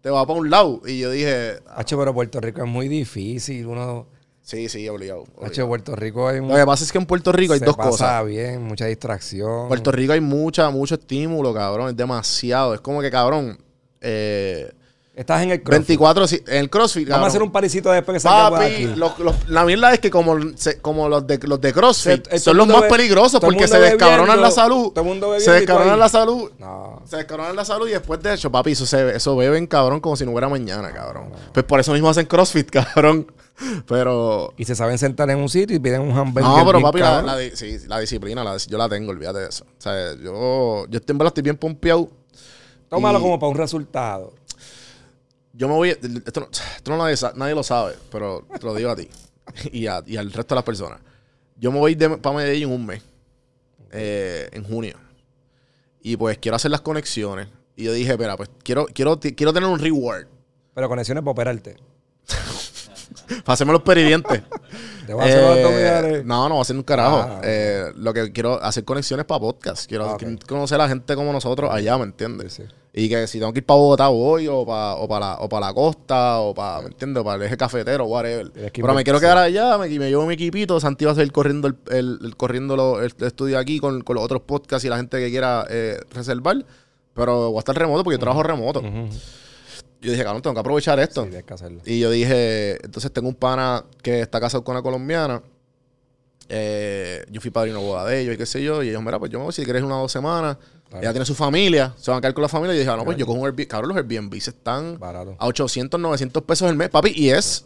[0.00, 0.82] te va para un lado.
[0.86, 3.66] Y yo dije, Hacho, pero Puerto Rico es muy difícil.
[3.66, 4.06] Uno,
[4.40, 5.22] sí, sí, obligado.
[5.22, 5.46] obligado.
[5.46, 7.76] Hacho, Puerto Rico hay Lo que pasa es que en Puerto Rico hay se dos
[7.76, 8.26] pasa cosas.
[8.26, 9.62] bien, mucha distracción.
[9.62, 11.88] En Puerto Rico hay mucha, mucho estímulo, cabrón.
[11.90, 12.74] Es demasiado.
[12.74, 13.58] Es como que, cabrón,
[14.00, 14.72] eh,
[15.16, 15.86] Estás en el CrossFit.
[15.88, 17.08] 24 si- en el CrossFit.
[17.08, 18.94] Vamos a hacer un parisito después que salgamos de Papi, aquí.
[18.96, 22.36] los- los- la mierda es que como, se- como los, de, los de CrossFit Se-
[22.36, 24.92] eh, son los más peligrosos porque se descabronan la salud.
[24.92, 26.50] todo el mundo se descabronan la salud.
[26.58, 27.02] No.
[27.06, 30.16] Se descabronan la salud y después de hecho, papi, eso, se, eso beben, cabrón, como
[30.16, 31.30] si no hubiera mañana, cabrón.
[31.54, 33.26] Pues por eso mismo hacen CrossFit, cabrón.
[33.88, 34.52] Pero...
[34.58, 36.50] Y se saben sentar en un sitio y piden un hamburger.
[36.50, 39.64] No, pero papi, la, sí, la disciplina, la, yo la tengo, olvídate de eso.
[39.64, 42.06] O sea, yo, yo estoy, en verdad estoy bien pompeado.
[42.90, 44.34] Tómalo y- como para un resultado.
[45.56, 45.88] Yo me voy.
[45.90, 49.08] Esto no, esto no nadie, lo sabe, pero te lo digo a ti
[49.72, 51.00] y, a- y al resto de las personas.
[51.58, 53.02] Yo me voy para Medellín un mes,
[53.90, 54.96] eh, en junio.
[56.02, 57.48] Y pues quiero hacer las conexiones.
[57.74, 60.26] Y yo dije, espera, pues quiero, quiero, quiero tener un reward
[60.74, 61.76] Pero conexiones para operarte.
[63.44, 64.42] para hacerme los peridientes.
[65.06, 66.24] Te vas a hacer los Eh, abdominales.
[66.24, 67.16] no, no voy a hacer un carajo.
[67.18, 69.86] Ah, Eh, lo que quiero hacer conexiones para podcast.
[69.88, 70.24] Quiero Ah, ok.
[70.46, 72.52] conocer a la gente como nosotros allá, ¿me entiendes?
[72.54, 72.74] Sí, sí.
[72.98, 75.48] Y que si tengo que ir para Bogotá voy, o para o para la, o
[75.50, 77.22] para la costa, o para, ¿me entiendes?
[77.22, 78.50] Para el eje cafetero, whatever.
[78.86, 80.80] Pero me quiero quedar allá, me, me llevo mi equipito.
[80.80, 84.14] Santi va a seguir corriendo el, el- el- corriendo lo- el, estudio aquí con, con
[84.14, 86.64] los otros podcasts y la gente que quiera eh, reservar.
[87.12, 88.80] Pero voy a estar remoto porque yo trabajo remoto.
[90.00, 91.22] Yo dije, cabrón, tengo que aprovechar esto.
[91.24, 91.80] Sí, tienes que hacerlo.
[91.84, 95.42] Y yo dije, entonces tengo un pana que está casado con una colombiana.
[96.48, 98.82] Eh, yo fui padrino boda de ellos y qué sé yo.
[98.82, 100.56] Y ellos, mira, pues yo me voy si quieres una o dos semanas.
[100.88, 101.02] Claro.
[101.02, 102.74] Ella tiene su familia, se van a quedar con la familia.
[102.74, 103.66] Y dije, ah, no, pues yo cojo un Airbnb.
[103.66, 105.34] Cabrón, los Airbnb están Barato.
[105.38, 107.12] a 800, 900 pesos el mes, papi.
[107.14, 107.64] Y es,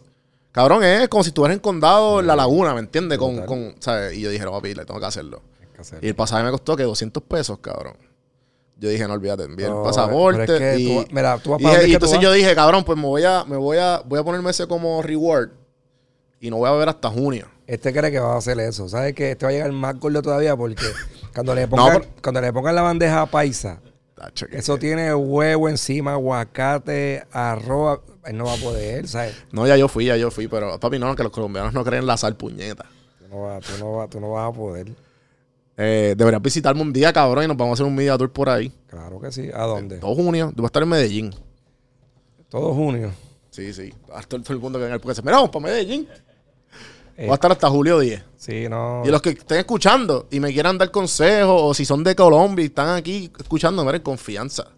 [0.52, 3.18] cabrón, es como si estuvieras en condado en la laguna, ¿me entiendes?
[3.18, 4.16] Con, con, ¿sabes?
[4.16, 5.42] Y yo dije, no, papi, le tengo que hacerlo.
[5.58, 6.00] Tienes que hacerlo.
[6.06, 7.94] Y el pasaje me costó que 200 pesos, cabrón.
[8.78, 10.44] Yo dije, no olvídate, envié No, el pasaporte.
[10.44, 12.24] es que y, tú- mira, tú vas y para y entonces vas.
[12.24, 15.02] yo dije, cabrón, pues me voy a, me voy a, voy a ponerme ese como
[15.02, 15.50] reward.
[16.40, 17.46] Y no voy a beber hasta junio.
[17.72, 18.88] Este cree que va a hacer eso.
[18.88, 20.82] ¿Sabes que Este va a llegar más gordo todavía porque
[21.34, 23.80] cuando le pongan, pero- cuando le pongan la bandeja paisa,
[24.16, 28.00] Tacho, que- eso tiene huevo encima, aguacate, arroz.
[28.24, 29.34] Él no va a poder, ¿sabes?
[29.50, 32.02] No, ya yo fui, ya yo fui, pero papi, no, que los colombianos no creen
[32.02, 32.84] en la sal puñeta.
[33.18, 34.88] Tú no, vas, tú, no vas, tú no vas a poder.
[35.78, 38.50] Eh, deberías visitarme un día, cabrón, y nos vamos a hacer un media tour por
[38.50, 38.70] ahí.
[38.88, 39.48] Claro que sí.
[39.54, 39.96] ¿A dónde?
[39.98, 41.34] Todo junio, tú vas a estar en Medellín.
[42.50, 43.12] Todo junio.
[43.50, 43.94] Sí, sí.
[44.12, 46.06] A todo, todo el mundo que venga porque se mira, vamos para Medellín.
[47.20, 48.22] Eh, Voy a estar hasta julio 10.
[48.38, 49.02] Sí, no.
[49.04, 52.62] Y los que estén escuchando y me quieran dar consejos, o si son de Colombia
[52.62, 54.68] y están aquí escuchando, miren, confianza.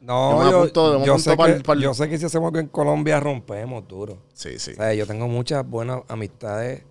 [0.00, 3.20] No, yo, apunto- yo sé que, pa'l- yo sé que si hacemos que en Colombia
[3.20, 4.16] rompemos duro.
[4.32, 4.70] Sí, sí.
[4.72, 6.82] O sea, yo tengo muchas buenas amistades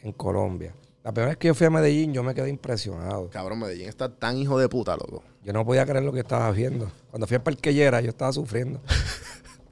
[0.00, 0.74] en Colombia.
[1.02, 3.30] La primera vez que yo fui a Medellín, yo me quedé impresionado.
[3.30, 5.22] Cabrón, Medellín está tan hijo de puta, loco.
[5.42, 6.90] Yo no podía creer lo que estaba viendo.
[7.10, 8.78] Cuando fui a Parquellera, yo estaba sufriendo.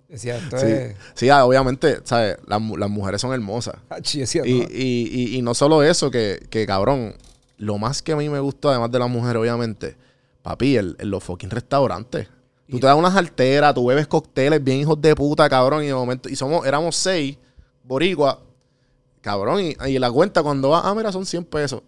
[0.08, 0.96] Decía, esto Sí, es...
[1.14, 2.38] sí ah, obviamente, ¿sabes?
[2.46, 3.74] Las, las mujeres son hermosas.
[4.14, 4.64] Decía, Y, no.
[4.70, 7.14] y, y, y no solo eso, que, que cabrón,
[7.58, 9.96] lo más que a mí me gustó, además de las mujeres, obviamente,
[10.42, 12.28] papi, el, el- los fucking restaurantes.
[12.70, 15.94] Tú te das unas alteras, tú bebes cócteles bien hijos de puta, cabrón, y de
[15.94, 17.38] momento, y somos, éramos seis,
[17.82, 18.40] boricua,
[19.20, 21.82] cabrón, y, y la cuenta cuando va, ah, mira, son 100 pesos.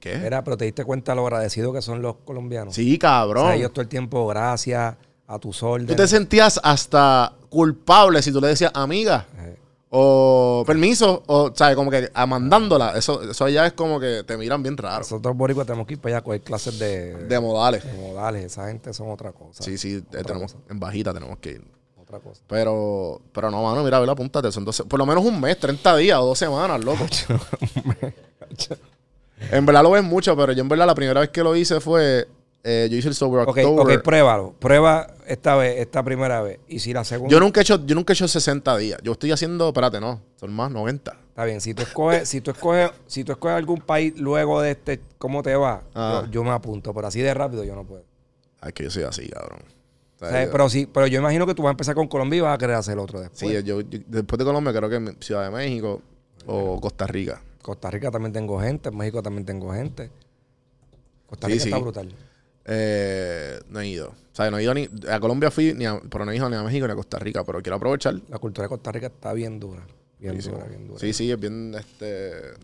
[0.00, 0.12] ¿Qué?
[0.14, 2.74] Era, pero te diste cuenta lo agradecidos que son los colombianos.
[2.74, 3.46] Sí, O cabrón.
[3.46, 4.96] sea, ellos todo el tiempo, gracias
[5.34, 5.94] a tus órdenes.
[5.94, 9.56] tú te sentías hasta culpable si tú le decías, amiga, Eh,
[9.94, 11.76] o permiso, o, ¿sabes?
[11.76, 12.96] Como que amandándola.
[12.96, 15.00] Eso, eso ya es como que te miran bien raro.
[15.00, 17.84] Nosotros boricuas tenemos que ir para allá a coger clases de, De modales.
[17.84, 18.44] de modales.
[18.44, 19.62] Esa gente son otra cosa.
[19.62, 20.64] Sí, sí, eh, tenemos, cosa.
[20.70, 21.64] en bajita tenemos que ir.
[22.00, 22.40] Otra cosa.
[22.46, 24.50] Pero, pero no, mano, mira, vela, apúntate.
[24.50, 27.04] Son 12 por lo menos un mes, 30 días o dos semanas, loco.
[29.50, 31.80] en verdad lo ves mucho, pero yo en verdad la primera vez que lo hice
[31.80, 32.28] fue,
[32.64, 33.96] eh, yo hice el Sober Ok, October.
[33.98, 34.54] ok, pruébalo.
[34.58, 36.60] Prueba esta vez, esta primera vez.
[36.68, 37.32] Y si la segunda.
[37.32, 39.00] yo nunca he hecho, yo nunca he hecho 60 días.
[39.02, 41.12] Yo estoy haciendo, espérate, no, son más 90.
[41.30, 44.72] Está bien, si tú escoges, si tú escoges, si tú escoges algún país luego de
[44.72, 45.82] este, ¿cómo te va?
[45.94, 46.22] Ah.
[46.26, 48.04] Yo, yo me apunto, pero así de rápido yo no puedo.
[48.60, 49.60] Ay, que yo soy así, cabrón.
[50.20, 52.40] O sea, pero sí, pero yo imagino que tú vas a empezar con Colombia y
[52.42, 53.40] vas a querer hacer otro después.
[53.40, 56.00] sí, yo, yo- después de Colombia creo que Ciudad de México
[56.46, 57.42] o Costa Rica.
[57.60, 60.10] Costa Rica también tengo gente, en México también tengo gente.
[61.26, 61.68] Costa Rica sí.
[61.70, 62.14] está brutal.
[62.64, 64.08] Eh, no he ido.
[64.08, 66.48] O sea, no he ido ni a Colombia fui, ni a, pero no he ido
[66.48, 68.14] ni a México ni a Costa Rica, pero quiero aprovechar.
[68.28, 69.82] La cultura de Costa Rica está bien dura.
[70.18, 71.00] Bien dura, bien dura.
[71.00, 72.54] Sí, sí, es bien, este,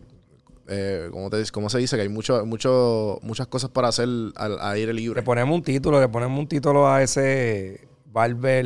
[0.67, 1.95] eh, ¿cómo, te, ¿cómo se dice?
[1.97, 5.21] Que hay mucho, mucho, muchas cosas para hacer al aire Le libre.
[5.23, 7.81] ponemos un título, le ponemos un título a ese
[8.19, 8.65] Barber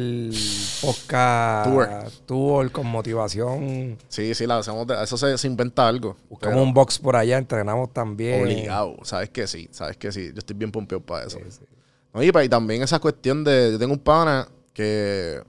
[0.82, 1.90] Podcast Tour.
[2.26, 3.98] Tour con motivación.
[4.08, 6.18] Sí, sí, la hacemos, de- eso se, se inventa algo.
[6.28, 8.42] Buscamos pero un box por allá, entrenamos también.
[8.42, 10.30] Obligado, sabes que sí, sabes que sí.
[10.34, 11.38] Yo estoy bien pompeado para eso.
[11.38, 11.66] Sí, sí.
[12.14, 15.42] No, y, pa- y también esa cuestión de, yo tengo un pana que,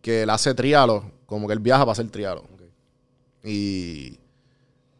[0.00, 2.44] que él hace trialo, como que él viaja para hacer trialo.
[3.42, 4.18] Y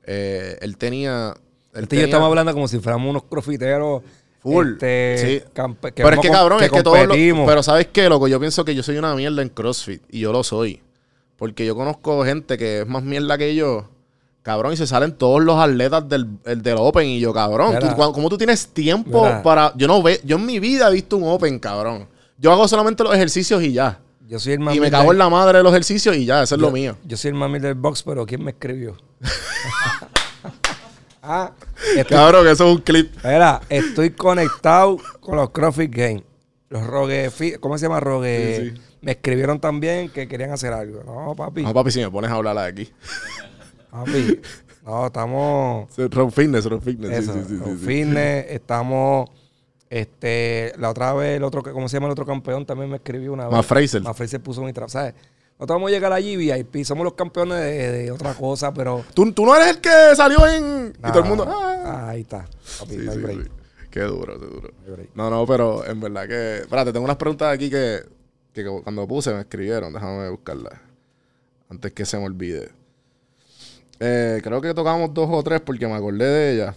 [0.05, 1.35] eh, él tenía...
[1.74, 4.03] Él Este y yo tenía- estamos hablando como si fuéramos unos crofiteros
[4.41, 4.72] Full.
[4.74, 5.43] este, sí.
[5.95, 7.47] pero es que cabrón, es que todo lo- competimos.
[7.49, 8.28] Pero ¿sabes qué, loco?
[8.28, 10.03] Yo pienso que yo soy una mierda en CrossFit.
[10.11, 10.80] Y yo lo soy.
[11.36, 13.89] Porque yo conozco gente que es más mierda que yo.
[14.43, 17.07] Cabrón, y se salen todos los atletas del, el del Open.
[17.07, 19.72] Y yo, cabrón, tú- ¿cómo tú tienes tiempo para...?
[19.76, 22.09] Yo no ve, yo en mi vida he visto un Open, cabrón.
[22.39, 23.99] Yo hago solamente los ejercicios y ya.
[24.26, 26.24] Yo soy el Y mami me cago del- en la madre de los ejercicios y
[26.24, 26.97] ya, eso es yo- lo mío.
[27.05, 28.97] Yo soy el mami del box, pero ¿quién me escribió?
[31.29, 31.53] ah,
[31.97, 33.14] estoy, Cabrón, eso es un clip.
[33.22, 36.22] Mira, estoy conectado con los CrossFit Games.
[36.70, 38.01] Los Rogue, ¿cómo se llama?
[38.01, 38.57] Rogue.
[38.57, 38.83] Sí, sí.
[39.01, 41.03] Me escribieron también que querían hacer algo.
[41.05, 41.62] No, papi.
[41.62, 42.91] No, papi, si me pones a hablar aquí.
[43.91, 44.41] Papi.
[44.85, 45.89] No, estamos.
[45.97, 47.11] Rock Fitness, Rock Fitness.
[47.11, 49.31] Eso, sí, sí, sí, fitness, estamos.
[49.91, 52.66] Este, la otra vez, el otro, ¿cómo se llama el otro campeón?
[52.66, 53.53] También me escribió una vez.
[53.53, 54.03] Matt Fraser.
[54.03, 54.93] Matt Fraser puso mi trabajo.
[54.93, 55.14] ¿Sabes?
[55.59, 56.85] Nosotros vamos a llegar allí, VIP.
[56.85, 59.05] Somos los campeones de, de otra cosa, pero.
[59.13, 60.93] ¿Tú, tú no eres el que salió en...
[60.97, 61.45] Y todo el mundo...
[61.49, 62.09] Ah, "Ah".
[62.11, 62.47] Ahí está.
[62.79, 63.43] Papi, Sí, no hay sí, break.
[63.43, 63.49] sí.
[63.91, 64.71] Qué duro, qué duro.
[65.15, 65.31] No.
[65.31, 66.59] No, pero en verdad que...
[66.59, 68.03] Espérate, tengo unas preguntas aquí que,
[68.53, 69.93] que cuando puse me escribieron.
[69.93, 70.75] Déjame buscarlas.
[71.69, 72.71] Antes que se me olvide.
[73.99, 76.77] Eh, creo que tocamos dos o tres porque me acordé de ellas.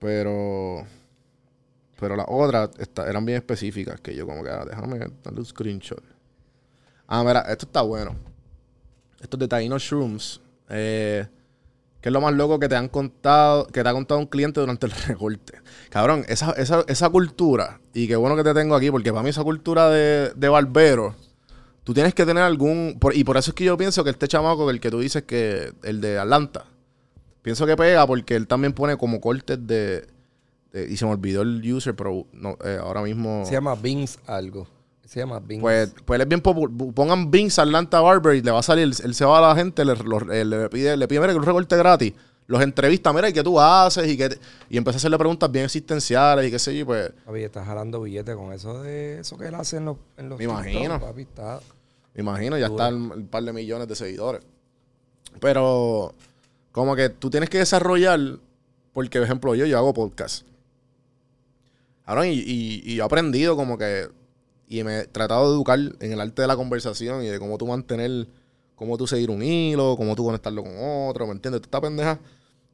[0.00, 0.84] Pero...
[2.00, 2.70] Pero las otras
[3.06, 4.50] eran bien específicas que yo como que...
[4.50, 6.02] ah, déjame darle un screenshot.
[7.10, 8.14] Ah, mira, esto está bueno.
[9.20, 10.40] Esto es de Taino Shrooms.
[10.70, 11.26] Eh,
[12.00, 14.60] ¿Qué es lo más loco que te han contado, que te ha contado un cliente
[14.60, 15.58] durante el recorte?
[15.90, 19.28] Cabrón, esa, esa, esa cultura, y qué bueno que te tengo aquí, porque para mí
[19.28, 21.14] esa cultura de, de barbero,
[21.84, 22.96] tú tienes que tener algún.
[22.98, 25.24] por- y por eso es que yo pienso que este chamaco, el que tú dices
[25.24, 26.64] que, el de Atlanta,
[27.42, 30.06] pienso que pega porque él también pone como cortes de.
[30.72, 33.42] y se me olvidó el user, pero no, eh, ahora mismo.
[33.44, 34.66] Se llama Vince algo.
[35.10, 35.60] Se llama Vince.
[35.60, 36.70] Pues, pues él es bien popular.
[36.94, 38.84] Pongan Vince Atlanta Barber y le va a salir.
[39.02, 41.38] Él se va a la gente, le, lo- eh, le pide, le pide, mira, que
[41.40, 42.12] un recorte gratis.
[42.46, 44.06] Los entrevista, mira, ¿y qué tú haces?
[44.08, 44.38] Y, qué te-
[44.68, 46.86] y empieza a hacerle preguntas bien existenciales y qué sé yo.
[46.86, 50.28] Pues Papi, estás jalando billetes con eso de eso que él hace en los, en
[50.28, 51.00] los Me TikTok, imagino.
[51.00, 51.58] Papi, está.
[52.14, 54.42] me imagino, ya está el, el par de millones de seguidores.
[55.40, 56.14] Pero,
[56.70, 58.20] como que tú tienes que desarrollar.
[58.92, 60.46] Porque, por ejemplo, yo, yo hago podcast.
[62.04, 64.08] Ahora, y, y, y yo he aprendido como que.
[64.70, 67.58] Y me he tratado de educar en el arte de la conversación y de cómo
[67.58, 68.28] tú mantener.
[68.76, 71.60] Cómo tú seguir un hilo, cómo tú conectarlo con otro, ¿me entiendes?
[71.60, 72.20] Esta pendeja.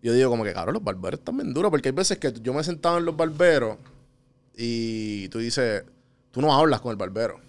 [0.03, 1.71] Yo digo como que, cabrón, los barberos están bien duros.
[1.71, 3.79] Porque hay veces que yo me he sentado en los barberos
[4.55, 5.85] y tú dices,
[6.31, 7.41] tú no hablas con el barbero.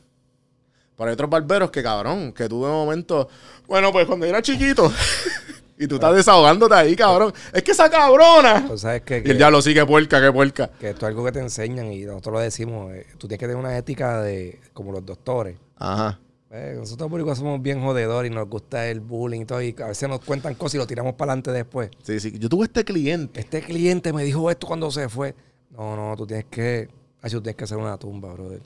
[0.95, 3.27] Pero hay otros barberos que, cabrón, que tú de momento,
[3.67, 4.91] bueno, pues cuando era chiquito,
[5.77, 7.33] y tú estás desahogándote ahí, cabrón.
[7.53, 8.65] Es que esa cabrona.
[8.67, 10.69] Pues sabes que, Y que, el diablo sí que puerca, que puerca.
[10.79, 12.93] que esto es algo que te enseñan y nosotros lo decimos.
[12.93, 15.57] eh, tú tienes que tener una ética de como los doctores.
[15.77, 16.19] Ajá.
[16.49, 19.61] Eh, nosotros públicos somos bien jodedores y nos gusta el bullying y todo.
[19.61, 21.91] Y a veces nos cuentan cosas y lo tiramos para adelante después.
[22.03, 22.39] Sí, sí.
[22.39, 23.39] Yo tuve este cliente.
[23.39, 25.35] Este cliente me dijo esto cuando se fue.
[25.71, 26.89] No, no, tú tienes que.
[27.21, 28.61] ay, tú tienes que hacer una tumba, brother.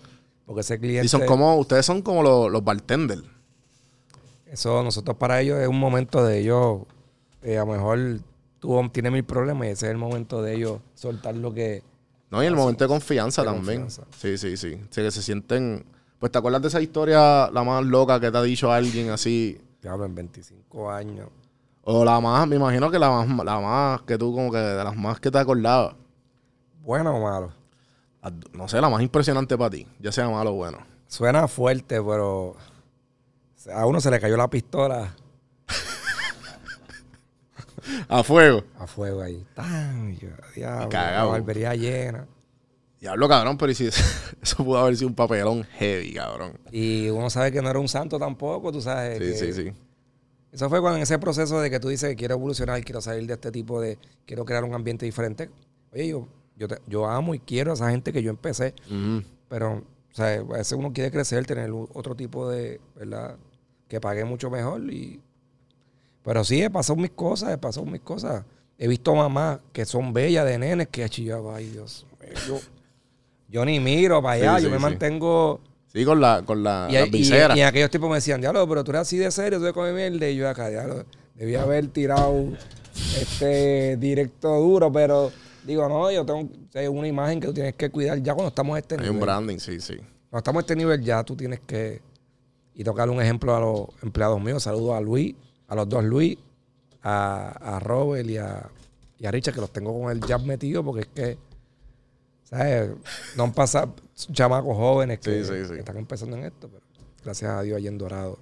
[0.46, 1.06] Porque ese cliente.
[1.06, 3.24] Y son como, ustedes son como los, los bartenders.
[4.46, 6.82] Eso, nosotros para ellos es un momento de ellos.
[7.44, 8.00] Eh, a lo mejor
[8.60, 11.84] tú tienes mil problemas y ese es el momento de ellos soltar lo que.
[12.30, 12.42] ¿No?
[12.42, 13.82] Y el Así momento de confianza de también.
[13.82, 14.04] confianza.
[14.18, 14.80] Sí, sí, sí.
[14.90, 15.86] Sí, que se sienten.
[16.20, 19.60] Pues te acuerdas de esa historia, la más loca que te ha dicho alguien así.
[19.80, 21.28] Te hablo en 25 años.
[21.84, 24.84] O la más, me imagino que la más, la más que tú, como que de
[24.84, 25.96] las más que te acordabas.
[26.84, 27.52] Bueno o malo.
[28.54, 30.78] No sé, la más impresionante para ti, ya sea malo o bueno.
[31.08, 32.56] Suena fuerte, pero
[33.74, 35.16] a uno se le cayó la pistola
[38.08, 38.64] A fuego.
[38.78, 39.46] a fuego ahí.
[39.54, 40.16] ¡Tan!
[40.18, 42.28] Yo, diablo, la barbería llena.
[43.00, 43.88] Diablo, cabrón, pero ¿y si
[44.42, 46.54] eso pudo haber sido un papelón heavy, cabrón.
[46.72, 49.18] Y uno sabe que no era un santo tampoco, tú sabes.
[49.18, 49.74] Sí, que- sí, sí.
[50.52, 53.26] Eso fue cuando en ese proceso de que tú dices que quiero evolucionar, quiero salir
[53.26, 55.50] de este tipo de, quiero crear un ambiente diferente.
[55.94, 56.28] Oye, yo,
[56.58, 58.74] yo, te- yo amo y quiero a esa gente que yo empecé,
[59.48, 63.38] pero, o sea, a veces uno quiere crecer, tener otro tipo de, ¿verdad?
[63.88, 65.22] Que pague mucho mejor y...
[66.24, 68.44] Pero sí, he pasado mis cosas, he pasado mis cosas.
[68.78, 72.60] He visto mamás que son bellas de nenes que chillaba, ay Dios mío, yo,
[73.48, 74.84] yo ni miro para allá, Sí, yo sí, me sí.
[74.84, 75.60] mantengo...
[75.88, 77.58] Sí, con la, con la, Y, las viseras.
[77.58, 79.74] y en aquellos tipos me decían, diablo, pero tú eres así de serio, tú eres
[79.74, 80.30] come mierda.
[80.30, 81.06] Y yo acá, diablo,
[81.36, 82.46] debía haber tirado
[83.20, 85.32] este directo duro, pero
[85.66, 88.76] digo, no, yo tengo sea, una imagen que tú tienes que cuidar ya cuando estamos
[88.76, 89.16] a este Hay nivel.
[89.16, 89.96] un branding, sí, sí.
[90.30, 92.02] Cuando estamos a este nivel ya tú tienes que...
[92.74, 94.64] Y tocarle un ejemplo a los empleados míos.
[94.64, 95.36] Saludo a Luis,
[95.72, 96.38] a los dos Luis,
[97.02, 98.70] a, a Robert y a,
[99.18, 101.38] y a Richard, que los tengo con el jab metido porque es que,
[102.44, 102.92] ¿sabes?
[103.38, 103.96] No han pasado
[104.34, 105.74] chamacos jóvenes que, Sí, sí, sí.
[105.74, 106.84] que están empezando en esto, pero
[107.24, 108.38] gracias a Dios allí en Dorado.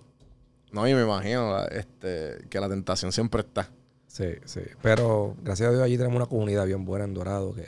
[0.72, 3.70] No, y me imagino este, que la tentación siempre está.
[4.08, 4.62] Sí, sí.
[4.82, 7.68] Pero gracias a Dios allí tenemos una comunidad bien buena en Dorado que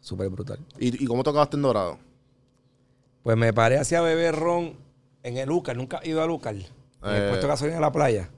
[0.00, 0.60] súper brutal.
[0.78, 1.98] ¿Y, ¿Y cómo tú acabaste en Dorado?
[3.24, 4.76] Pues me paré hacia beber ron
[5.24, 5.76] en el Lucar.
[5.76, 6.54] Nunca he ido a Lucar.
[6.54, 6.62] En
[7.02, 7.28] el Eh.
[7.30, 8.30] puesto gasolina de la playa.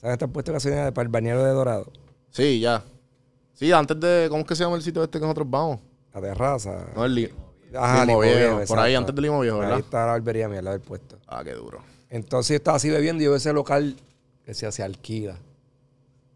[0.00, 1.90] ¿Sabes este puesto de gasolina de- para el bañero de Dorado?
[2.30, 2.84] Sí, ya.
[3.54, 4.26] Sí, antes de.
[4.30, 5.80] ¿Cómo es que se llama el sitio este que nosotros vamos?
[6.14, 6.86] La terraza.
[6.94, 7.34] No, el li-
[7.74, 8.56] Ajá, Limo Limo Viejo.
[8.56, 9.78] Viejo, Por ahí, antes del Limo Viejo, Ahí ¿verdad?
[9.80, 11.18] está la barbería mía, al lado del puesto.
[11.26, 11.80] Ah, qué duro.
[12.10, 13.96] Entonces yo estaba así bebiendo y yo veo ese local
[14.44, 15.36] que se, se alquila.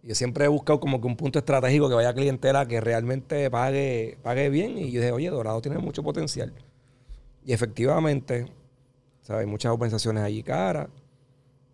[0.03, 3.49] Y yo siempre he buscado como que un punto estratégico que vaya clientela que realmente
[3.51, 4.77] pague, pague bien.
[4.77, 6.53] Y yo dije, oye, Dorado tiene mucho potencial.
[7.47, 8.47] Y efectivamente,
[9.23, 9.41] ¿sabes?
[9.43, 10.89] hay muchas organizaciones allí caras.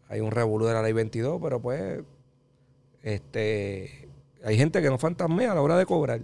[0.08, 2.00] Hay un revolú de la ley 22, pero pues,
[3.02, 4.08] este,
[4.44, 6.20] hay gente que no fantasmea a la hora de cobrar.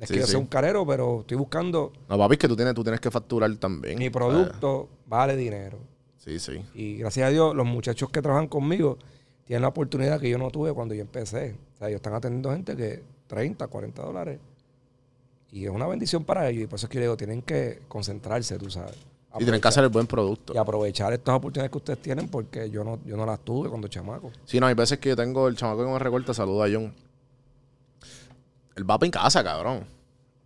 [0.00, 0.32] Es Sí, que yo sí.
[0.32, 3.10] soy un carero, pero estoy buscando No, papi, es que tú tienes, tú tienes que
[3.10, 3.98] facturar también.
[3.98, 5.78] mi producto, vale dinero.
[6.16, 6.64] Sí, sí.
[6.74, 8.98] Y gracias a Dios, los muchachos que trabajan conmigo
[9.44, 11.54] tienen la oportunidad que yo no tuve cuando yo empecé.
[11.74, 14.38] O sea, ellos están atendiendo gente que 30, 40 dólares.
[15.52, 16.64] Y es una bendición para ellos.
[16.64, 18.96] Y por eso es que yo digo, tienen que concentrarse, tú sabes.
[19.36, 20.52] Y tienen que hacer el buen producto.
[20.54, 23.86] Y aprovechar estas oportunidades que ustedes tienen porque yo no, yo no las tuve cuando
[23.88, 24.32] chamaco.
[24.44, 26.92] Sí, no, hay veces que yo tengo el chamaco que me recorta, saluda a John.
[28.76, 29.84] Él va para en casa, cabrón.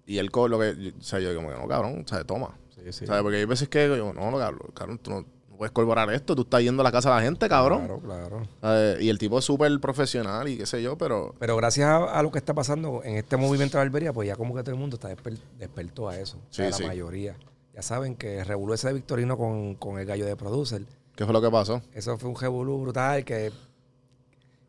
[0.06, 2.56] Y él, lo que, o sea, yo que no, cabrón, o sea, toma.
[2.74, 3.06] Sí, sí.
[3.06, 3.22] ¿Sabes?
[3.22, 4.38] Porque hay veces que yo, no, no,
[4.74, 7.22] cabrón, tú no, no puedes colaborar esto, tú estás yendo a la casa de la
[7.22, 7.86] gente, cabrón.
[8.02, 8.98] Claro, claro.
[9.00, 12.22] Y el tipo es súper profesional y qué sé yo, pero Pero gracias a, a
[12.22, 14.80] lo que está pasando en este movimiento de barbería, pues ya como que todo el
[14.80, 16.36] mundo está desper- despertó a eso.
[16.36, 17.36] O sea, Sí, la mayoría.
[17.74, 20.82] Ya saben que revolú ese de Victorino con, con el gallo de producer.
[21.16, 21.82] ¿qué fue lo que pasó?
[21.92, 23.52] Eso fue un revolú brutal que,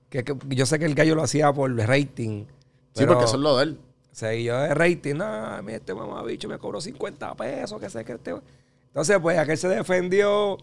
[0.10, 2.46] que, que yo sé que el gallo lo hacía por rating.
[2.94, 3.80] Sí, porque eso es lo de él.
[4.12, 5.16] Seguido de rating.
[5.16, 8.36] No, mira, este mamabicho me cobró 50 pesos, que sé que este...
[8.88, 10.58] Entonces, pues, aquel se defendió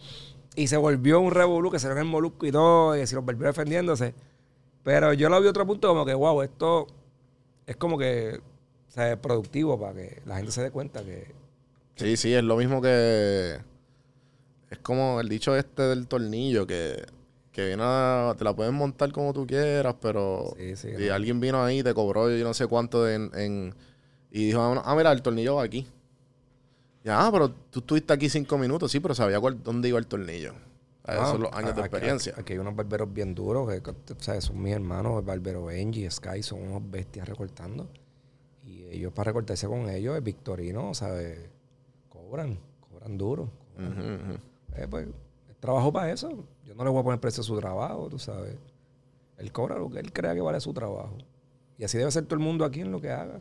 [0.57, 3.24] y se volvió un revolú que se en el molusco y todo, y se los
[3.24, 4.14] volvió defendiéndose.
[4.82, 6.86] Pero yo lo vi otro punto como que, wow, esto
[7.66, 8.40] es como que,
[8.88, 11.41] o sea, es productivo para que la gente se dé cuenta que...
[11.97, 13.59] Sí, sí, es lo mismo que.
[14.70, 17.05] Es como el dicho este del tornillo, que,
[17.53, 20.55] que viene a- te la puedes montar como tú quieras, pero.
[20.57, 21.14] Sí, sí, no.
[21.14, 23.30] alguien vino ahí y te cobró yo no sé cuánto en.
[23.34, 23.74] en-
[24.30, 25.86] y dijo, ah, ah, mira, el tornillo va aquí.
[27.05, 30.07] Ya, ah, pero tú estuviste aquí cinco minutos, sí, pero sabía cuál, dónde iba el
[30.07, 30.55] tornillo.
[31.05, 32.34] Ah, Esos Ah, son los años de aquí- experiencia.
[32.38, 35.66] Aquí, hay unos barberos bien duros, que, que, o sea, son mis hermanos, el barbero
[35.66, 37.90] Benji, Sky, son unos bestias recortando.
[38.64, 41.40] Y ellos para recortarse con ellos, el Victorino, ¿sabes?
[42.33, 43.51] Cobran, cobran duro.
[43.76, 44.41] cobran.
[44.74, 45.14] Eh, pues, él
[45.61, 46.47] trabajó para eso.
[46.64, 48.57] Yo no le voy a poner precio a su trabajo, tú sabes.
[49.37, 51.18] Él cobra lo que él crea que vale su trabajo.
[51.76, 53.39] Y así debe ser todo el mundo aquí en lo que haga.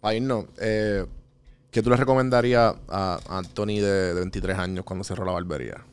[0.00, 1.04] Para irnos, eh,
[1.72, 5.84] ¿qué tú le recomendarías a Anthony de, de 23 años cuando cerró la barbería?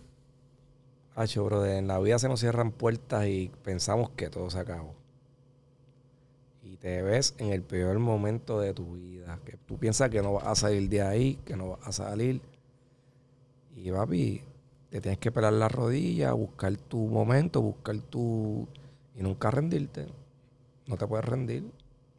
[1.15, 4.93] Hacho, bro, en la vida se nos cierran puertas y pensamos que todo se acabó.
[6.87, 9.41] Te ves en el peor momento de tu vida.
[9.43, 12.41] Que tú piensas que no vas a salir de ahí, que no vas a salir.
[13.75, 14.41] Y papi,
[14.89, 18.69] te tienes que pelar la rodilla, buscar tu momento, buscar tu...
[19.17, 20.07] Y nunca rendirte.
[20.85, 21.69] No te puedes rendir.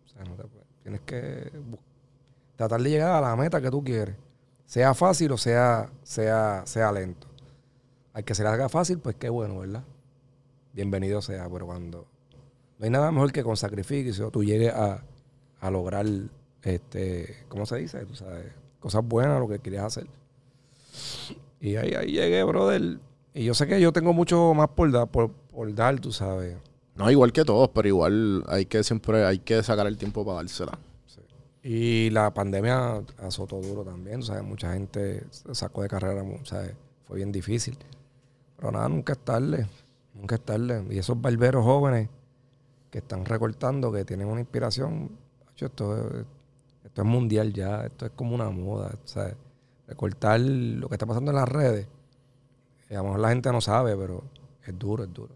[0.04, 0.68] O sea, no te puedes.
[0.82, 1.50] Tienes que
[2.54, 4.16] tratar de llegar a la meta que tú quieres.
[4.66, 7.26] Sea fácil o sea, sea, sea lento.
[8.12, 9.84] Al que se le haga fácil, pues qué bueno, ¿verdad?
[10.74, 12.17] Bienvenido sea, pero cuando...
[12.78, 15.02] No hay nada mejor que con sacrificio tú llegues a,
[15.60, 16.06] a lograr,
[16.62, 18.04] este, ¿cómo se dice?
[18.06, 18.46] Tú sabes,
[18.78, 20.06] cosas buenas, lo que querías hacer.
[21.60, 23.00] Y ahí, ahí llegué, brother.
[23.34, 26.56] Y yo sé que yo tengo mucho más por dar, por, por dar, tú sabes.
[26.94, 30.36] No, igual que todos, pero igual hay que siempre hay que sacar el tiempo para
[30.36, 30.78] dársela.
[31.62, 34.44] Y la pandemia azotó duro también, ¿sabes?
[34.44, 36.74] Mucha gente sacó de carrera, ¿sabes?
[37.06, 37.76] Fue bien difícil.
[38.56, 39.66] Pero nada, nunca es tarde.
[40.14, 40.84] Nunca es tarde.
[40.90, 42.08] Y esos barberos jóvenes
[42.90, 45.10] que están recortando, que tienen una inspiración,
[45.56, 46.24] esto, es-
[46.84, 49.34] esto es mundial ya, esto es como una moda, ¿sabes?
[49.86, 51.86] Recortar lo que está pasando en las redes.
[52.90, 54.24] eh, a lo mejor la gente no sabe, pero
[54.66, 55.34] es duro, es duro.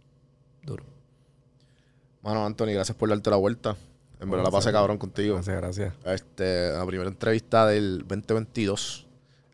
[0.62, 0.84] Duro.
[2.22, 3.76] Mano, Anthony, gracias por darte la vuelta.
[4.20, 5.34] En verdad la pasé cabrón contigo.
[5.34, 5.94] Gracias, gracias.
[6.04, 9.06] Este, la primera entrevista del 2022.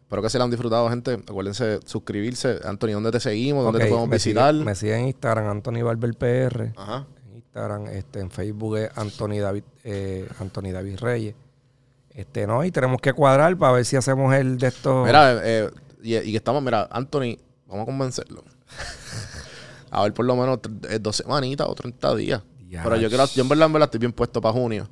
[0.03, 1.15] Espero que se la han disfrutado, gente.
[1.15, 2.61] Acuérdense suscribirse.
[2.65, 3.65] Anthony, ¿dónde te seguimos?
[3.65, 4.53] ¿Dónde te podemos me visitar?
[4.55, 6.73] sigue- me siguen en Instagram, Anthony Barber PR.
[6.77, 7.07] Ajá.
[7.59, 11.35] Instagram, este, en Facebook es Anthony David, eh, Anthony David Reyes.
[12.11, 15.07] Este, no, y tenemos que cuadrar para ver si hacemos el de estos.
[15.07, 15.71] Mira, eh,
[16.03, 17.37] y, y que estamos, mira, Anthony,
[17.67, 18.45] vamos a convencerlo.
[19.91, 22.43] a ver, por lo menos eh, dos semanitas o 30 días.
[22.71, 24.89] Pero yo quiero, yo en verdad, en verdad estoy bien puesto para junio.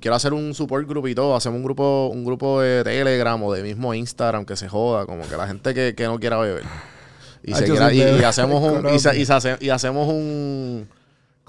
[0.00, 1.34] Quiero hacer un support group y todo.
[1.34, 5.26] Hacemos un grupo, un grupo de Telegram o de mismo Instagram que se joda, como
[5.28, 6.64] que la gente que, que no quiera beber.
[7.42, 8.20] Y, se yo quiera- soy y, bebé.
[8.20, 9.14] y hacemos un, y, se- Colombia.
[9.22, 10.88] y se hace- y hacemos un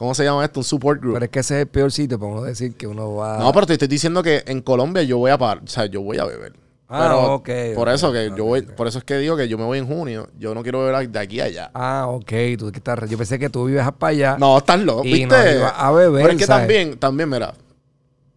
[0.01, 0.59] ¿cómo se llama esto?
[0.59, 1.13] Un support group.
[1.13, 3.37] Pero es que ese es el peor sitio para uno decir que uno va.
[3.37, 6.01] No, pero te estoy diciendo que en Colombia yo voy a parar, o sea, yo
[6.01, 6.53] voy a beber.
[6.89, 9.59] Ah, pero ok, por eso que yo voy, por eso es que digo que yo
[9.59, 10.27] me voy en junio.
[10.39, 11.71] Yo no quiero beber de aquí a allá.
[11.75, 12.31] Ah, ok.
[12.57, 14.37] Tú que estás- yo pensé que tú vives para allá.
[14.39, 15.59] No, estás loco, Y ¿viste?
[15.59, 16.63] no a beber, Pero es que ¿sabes?
[16.67, 17.53] también, también, mira,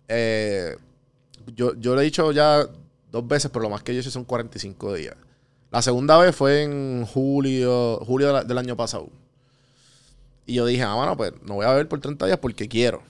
[0.07, 0.77] eh,
[1.57, 2.65] yo, yo le he dicho ya
[3.11, 5.17] dos veces, pero lo más que yo he hecho son 45 días.
[5.71, 9.09] La segunda vez fue en julio, julio del año pasado.
[10.47, 13.03] Y yo dije, ah, bueno, pues no voy a beber por 30 días porque quiero.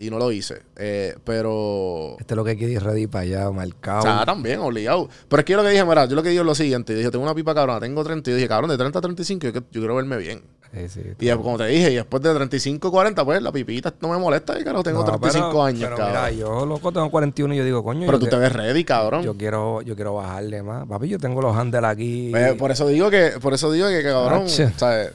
[0.00, 0.62] Y no lo hice.
[0.76, 2.14] Eh, pero...
[2.20, 3.98] Este es lo que hay que ir ready para allá, marcado.
[3.98, 5.08] O sea, también, obligado.
[5.28, 6.94] Pero es que yo lo que dije, mira, yo lo que digo es lo siguiente.
[6.94, 8.30] Dije, tengo una pipa cabrona, tengo 30.
[8.30, 10.40] Y dije, cabrón, de 30 a 35 yo, que- yo quiero verme bien.
[10.72, 11.00] Sí, sí.
[11.18, 14.56] Y como te dije, y después de 35, 40, pues la pipita no me molesta.
[14.60, 16.14] Y carajo, tengo No, 35 pero- años, pero cabrón.
[16.14, 18.06] Mira, yo loco tengo 41 y yo digo, coño.
[18.06, 19.24] pero tú que- te ves ready, cabrón.
[19.24, 20.86] Yo quiero, yo quiero bajarle más.
[20.86, 22.28] Papi, yo tengo los handles aquí.
[22.30, 24.70] Pues, por eso digo que, por eso digo que, cabrón, Ache.
[24.76, 25.10] ¿sabes?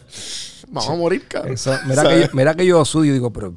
[0.74, 1.54] Vamos a morir, cabrón.
[1.54, 3.54] Eso- mira, que yo, mira que yo digo, pero,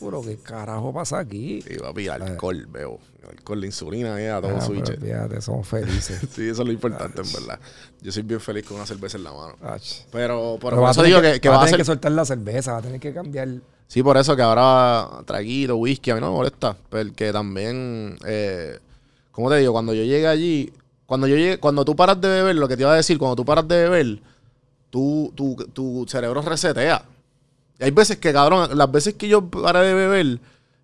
[0.00, 1.62] bro, ¿qué carajo pasa aquí?
[1.62, 2.98] Sí, papi, alcohol, veo.
[3.28, 4.98] Alcohol, la insulina, ya, todo Ah, switch.
[4.98, 6.20] fíjate, somos felices.
[6.34, 7.60] Sí, eso es lo importante, en verdad.
[8.02, 9.54] Yo soy bien feliz con una cerveza en la mano.
[9.62, 9.82] Ach.
[10.10, 12.72] Pero, por va eso digo que, que va vas a tener que soltar la cerveza,
[12.72, 13.48] va a tener que cambiar.
[13.86, 16.76] Sí, por eso que ahora traguito, whisky, a mí no me molesta.
[16.88, 18.78] Porque también, eh,
[19.30, 19.72] ¿cómo te digo?
[19.72, 20.72] Cuando yo llegué allí,
[21.06, 23.36] cuando yo llegué, cuando tú paras de beber, lo que te iba a decir, cuando
[23.36, 24.20] tú paras de beber,
[24.90, 27.02] tú, tu, tu cerebro resetea.
[27.78, 30.38] Y hay veces que, cabrón, las veces que yo paré de beber,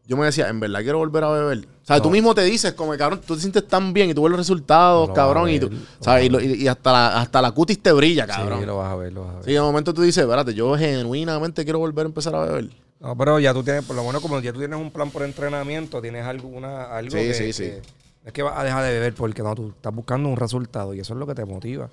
[0.06, 1.58] yo me decía, en verdad quiero volver a beber.
[1.82, 2.12] O sea, tú No.
[2.12, 5.10] mismo te dices, como, cabrón, tú te sientes tan bien y tú ves los resultados,
[5.14, 6.30] cabrón, y, tú, ¿sabes?
[6.30, 8.60] Y, y- y hasta, la, hasta la cutis te brilla, cabrón.
[8.60, 9.44] Sí, lo vas a ver, lo vas a ver.
[9.44, 12.70] Sí, en un momento tú dices, espérate, yo genuinamente quiero volver a empezar a beber.
[12.98, 15.22] No, pero ya tú tienes, por lo menos como ya tú tienes un plan por
[15.22, 17.62] entrenamiento, tienes alguna, algo Sí, que, sí, sí.
[17.64, 17.82] que-
[18.24, 20.98] es que vas a dejar de beber porque no, tú estás buscando un resultado y
[21.00, 21.88] eso es lo que te motiva.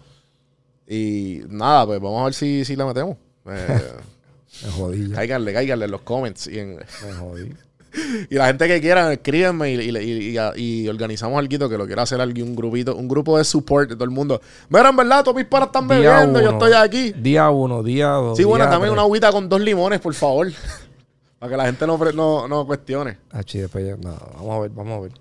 [0.88, 3.18] Y nada, pues vamos a ver si, si la metemos.
[3.48, 3.82] Eh,
[4.66, 6.48] Me jodí ya, cáiganle, cáiganle en los comments.
[6.48, 7.54] Y, en- me jodí.
[8.30, 11.86] y la gente que quiera, escríbanme y, y, y- y- y organizamos algo que lo
[11.88, 14.42] quiera hacer alguien, un grupito, un grupo de support de todo el mundo.
[14.70, 17.14] Mira, en verdad, todos mis paras están Día bebiendo, yo uno, estoy aquí.
[17.14, 18.38] Día uno, día dos.
[18.38, 18.94] Sí, bueno, también tres.
[18.94, 20.52] una agüita con dos limones, por favor.
[21.40, 23.18] Para que la gente no, no, no cuestione.
[23.32, 23.68] Ah, ya-
[23.98, 25.12] no, vamos a ver, vamos a ver.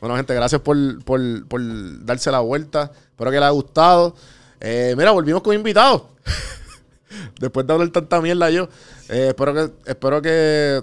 [0.00, 1.60] Bueno, gente, gracias por, por, por
[2.04, 2.90] darse la vuelta.
[3.10, 4.14] Espero que les haya gustado.
[4.60, 6.02] Eh, mira, volvimos con invitados.
[7.40, 8.68] Después de hablar tanta mierda yo.
[9.08, 10.82] Eh, espero que, espero que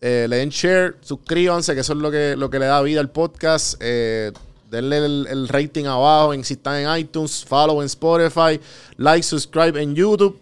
[0.00, 3.00] eh, le den share, suscríbanse, que eso es lo que, lo que le da vida
[3.00, 3.76] al podcast.
[3.80, 4.32] Eh,
[4.70, 8.60] denle el, rating abajo en, si están en iTunes, follow en Spotify,
[8.96, 10.38] like, subscribe en YouTube.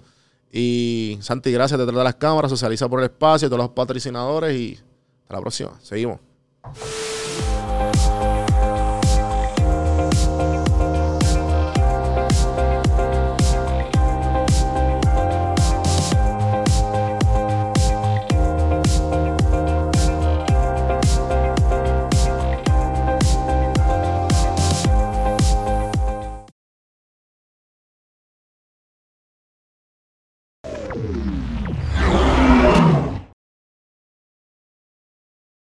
[0.51, 4.79] Y Santi, gracias detrás de las cámaras, socializa por el espacio, todos los patrocinadores y
[5.23, 5.79] hasta la próxima.
[5.83, 6.19] Seguimos.